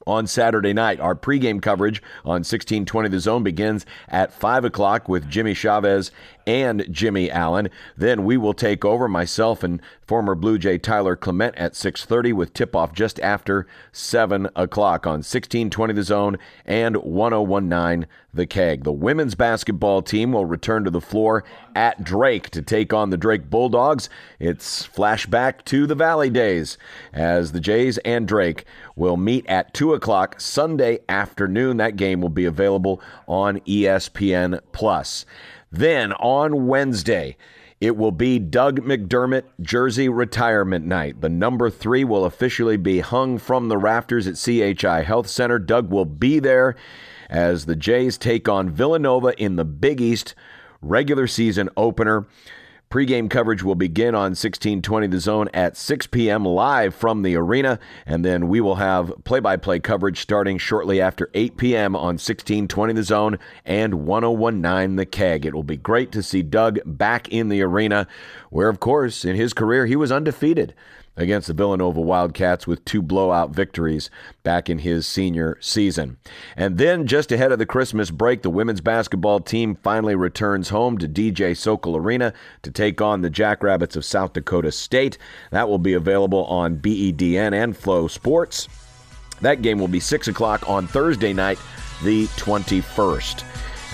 on 0.05 0.27
Saturday 0.27 0.73
night. 0.73 0.99
Our 0.99 1.15
pregame 1.15 1.61
coverage 1.61 2.01
on 2.23 2.43
1620 2.43 3.09
The 3.09 3.19
Zone 3.19 3.43
begins 3.43 3.85
at 4.07 4.33
5 4.33 4.65
o'clock 4.65 5.07
with 5.07 5.29
Jimmy 5.29 5.53
Chavez 5.53 6.11
and 6.45 6.85
Jimmy 6.89 7.31
Allen. 7.31 7.69
Then 7.97 8.25
we 8.25 8.37
will 8.37 8.53
take 8.53 8.83
over, 8.85 9.07
myself 9.07 9.63
and 9.63 9.81
former 10.05 10.35
Blue 10.35 10.57
Jay 10.57 10.77
Tyler 10.77 11.15
Clement 11.15 11.55
at 11.55 11.73
6.30 11.73 12.33
with 12.33 12.53
tip-off 12.53 12.93
just 12.93 13.19
after 13.21 13.65
7 13.91 14.47
o'clock 14.55 15.07
on 15.07 15.19
1620 15.19 15.93
The 15.93 16.03
Zone 16.03 16.37
and 16.65 16.97
1019 16.97 18.07
The 18.33 18.45
Keg. 18.45 18.83
The 18.83 18.91
women's 18.91 19.35
basketball 19.35 20.01
team 20.01 20.33
will 20.33 20.45
return 20.45 20.83
to 20.83 20.91
the 20.91 21.01
floor 21.01 21.43
at 21.75 22.03
Drake 22.03 22.49
to 22.51 22.61
take 22.61 22.93
on 22.93 23.09
the 23.09 23.17
Drake 23.17 23.49
Bulldogs. 23.49 24.09
It's 24.39 24.85
flashback 24.85 25.63
to 25.65 25.87
the 25.87 25.95
Valley 25.95 26.29
days 26.29 26.77
as 27.13 27.51
the 27.51 27.59
Jays 27.59 27.97
and 27.99 28.27
Drake 28.27 28.65
will 28.95 29.17
meet 29.17 29.47
at 29.47 29.73
2 29.73 29.93
o'clock 29.93 30.39
Sunday 30.39 30.99
afternoon. 31.07 31.77
That 31.77 31.95
game 31.95 32.21
will 32.21 32.29
be 32.29 32.45
available 32.45 33.01
on 33.27 33.59
ESPN 33.61 34.59
Plus. 34.71 35.25
Then 35.73 36.13
on 36.13 36.67
Wednesday, 36.67 37.35
It 37.83 37.97
will 37.97 38.13
be 38.13 38.39
Doug 38.39 38.79
McDermott 38.79 39.43
jersey 39.59 40.07
retirement 40.07 40.85
night. 40.85 41.19
The 41.19 41.27
number 41.27 41.69
three 41.69 42.05
will 42.05 42.23
officially 42.23 42.77
be 42.77 43.01
hung 43.01 43.37
from 43.37 43.67
the 43.67 43.77
rafters 43.77 44.25
at 44.25 44.37
CHI 44.37 45.03
Health 45.03 45.27
Center. 45.27 45.59
Doug 45.59 45.91
will 45.91 46.05
be 46.05 46.39
there 46.39 46.77
as 47.29 47.65
the 47.65 47.75
Jays 47.75 48.17
take 48.17 48.47
on 48.47 48.69
Villanova 48.69 49.33
in 49.37 49.57
the 49.57 49.65
Big 49.65 49.99
East 49.99 50.33
regular 50.81 51.27
season 51.27 51.69
opener. 51.75 52.25
Pre-game 52.93 53.27
coverage 53.27 53.63
will 53.63 53.73
begin 53.73 54.13
on 54.13 54.35
1620 54.35 55.07
The 55.07 55.19
Zone 55.19 55.49
at 55.51 55.75
6 55.75 56.05
p.m. 56.05 56.45
live 56.45 56.93
from 56.93 57.23
the 57.23 57.35
arena, 57.35 57.79
and 58.05 58.23
then 58.23 58.47
we 58.47 58.61
will 58.61 58.75
have 58.75 59.11
play-by-play 59.23 59.79
coverage 59.79 60.21
starting 60.21 60.59
shortly 60.59 61.01
after 61.01 61.31
8 61.33 61.57
p.m. 61.57 61.95
on 61.95 62.19
1620 62.19 62.93
The 62.93 63.01
Zone 63.01 63.39
and 63.65 64.05
1019 64.05 64.97
The 64.97 65.07
Keg. 65.07 65.43
It 65.43 65.55
will 65.55 65.63
be 65.63 65.75
great 65.75 66.11
to 66.11 66.21
see 66.21 66.43
Doug 66.43 66.81
back 66.85 67.27
in 67.29 67.49
the 67.49 67.63
arena, 67.63 68.05
where, 68.51 68.69
of 68.69 68.79
course, 68.79 69.25
in 69.25 69.35
his 69.35 69.53
career 69.53 69.87
he 69.87 69.95
was 69.95 70.11
undefeated 70.11 70.75
against 71.15 71.47
the 71.47 71.53
Villanova 71.53 72.01
Wildcats 72.01 72.65
with 72.65 72.83
two 72.85 73.01
blowout 73.01 73.51
victories 73.51 74.09
back 74.43 74.69
in 74.69 74.79
his 74.79 75.05
senior 75.05 75.57
season. 75.61 76.17
And 76.55 76.77
then, 76.77 77.05
just 77.07 77.31
ahead 77.31 77.51
of 77.51 77.59
the 77.59 77.65
Christmas 77.65 78.11
break, 78.11 78.41
the 78.41 78.49
women's 78.49 78.81
basketball 78.81 79.39
team 79.39 79.75
finally 79.75 80.15
returns 80.15 80.69
home 80.69 80.97
to 80.97 81.07
DJ 81.07 81.55
Sokol 81.55 81.95
Arena 81.95 82.33
to 82.63 82.71
take 82.71 83.01
on 83.01 83.21
the 83.21 83.29
Jackrabbits 83.29 83.95
of 83.95 84.05
South 84.05 84.33
Dakota 84.33 84.71
State. 84.71 85.17
That 85.51 85.69
will 85.69 85.77
be 85.77 85.93
available 85.93 86.45
on 86.45 86.77
BEDN 86.77 87.53
and 87.53 87.75
FloSports. 87.75 88.67
That 89.41 89.61
game 89.61 89.77
will 89.79 89.87
be 89.87 89.99
6 89.99 90.27
o'clock 90.27 90.67
on 90.69 90.87
Thursday 90.87 91.33
night, 91.33 91.59
the 92.03 92.27
21st. 92.27 93.43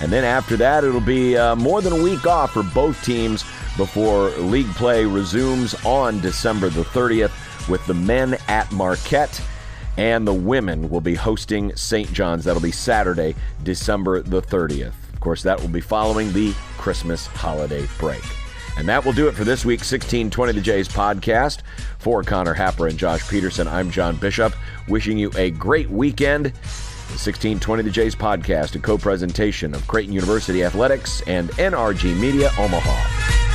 And 0.00 0.10
then 0.10 0.24
after 0.24 0.56
that, 0.56 0.84
it'll 0.84 1.00
be 1.00 1.36
uh, 1.36 1.56
more 1.56 1.82
than 1.82 1.92
a 1.92 2.02
week 2.02 2.26
off 2.26 2.52
for 2.52 2.62
both 2.62 3.02
teams 3.04 3.44
before 3.76 4.30
league 4.30 4.72
play 4.74 5.04
resumes 5.04 5.74
on 5.84 6.20
December 6.20 6.68
the 6.68 6.84
30th 6.84 7.68
with 7.68 7.84
the 7.86 7.94
men 7.94 8.36
at 8.48 8.70
Marquette 8.72 9.40
and 9.96 10.26
the 10.26 10.32
women 10.32 10.88
will 10.88 11.00
be 11.00 11.14
hosting 11.14 11.74
St. 11.76 12.10
John's. 12.12 12.44
That'll 12.44 12.62
be 12.62 12.72
Saturday, 12.72 13.34
December 13.62 14.22
the 14.22 14.40
30th. 14.40 14.94
Of 15.12 15.20
course, 15.20 15.42
that 15.42 15.60
will 15.60 15.68
be 15.68 15.80
following 15.80 16.32
the 16.32 16.54
Christmas 16.78 17.26
holiday 17.26 17.86
break. 17.98 18.22
And 18.78 18.88
that 18.88 19.04
will 19.04 19.12
do 19.12 19.28
it 19.28 19.34
for 19.34 19.44
this 19.44 19.64
week's 19.64 19.92
1620 19.92 20.52
The 20.52 20.60
Jays 20.60 20.88
podcast. 20.88 21.60
For 21.98 22.22
Connor 22.22 22.54
Happer 22.54 22.86
and 22.86 22.98
Josh 22.98 23.28
Peterson, 23.28 23.68
I'm 23.68 23.90
John 23.90 24.16
Bishop, 24.16 24.54
wishing 24.88 25.18
you 25.18 25.30
a 25.36 25.50
great 25.50 25.90
weekend. 25.90 26.46
The 26.46 27.18
1620 27.18 27.82
The 27.82 27.90
Jays 27.90 28.14
podcast, 28.14 28.76
a 28.76 28.78
co 28.78 28.96
presentation 28.96 29.74
of 29.74 29.86
Creighton 29.86 30.14
University 30.14 30.64
Athletics 30.64 31.20
and 31.26 31.50
NRG 31.50 32.18
Media 32.18 32.50
Omaha. 32.58 33.49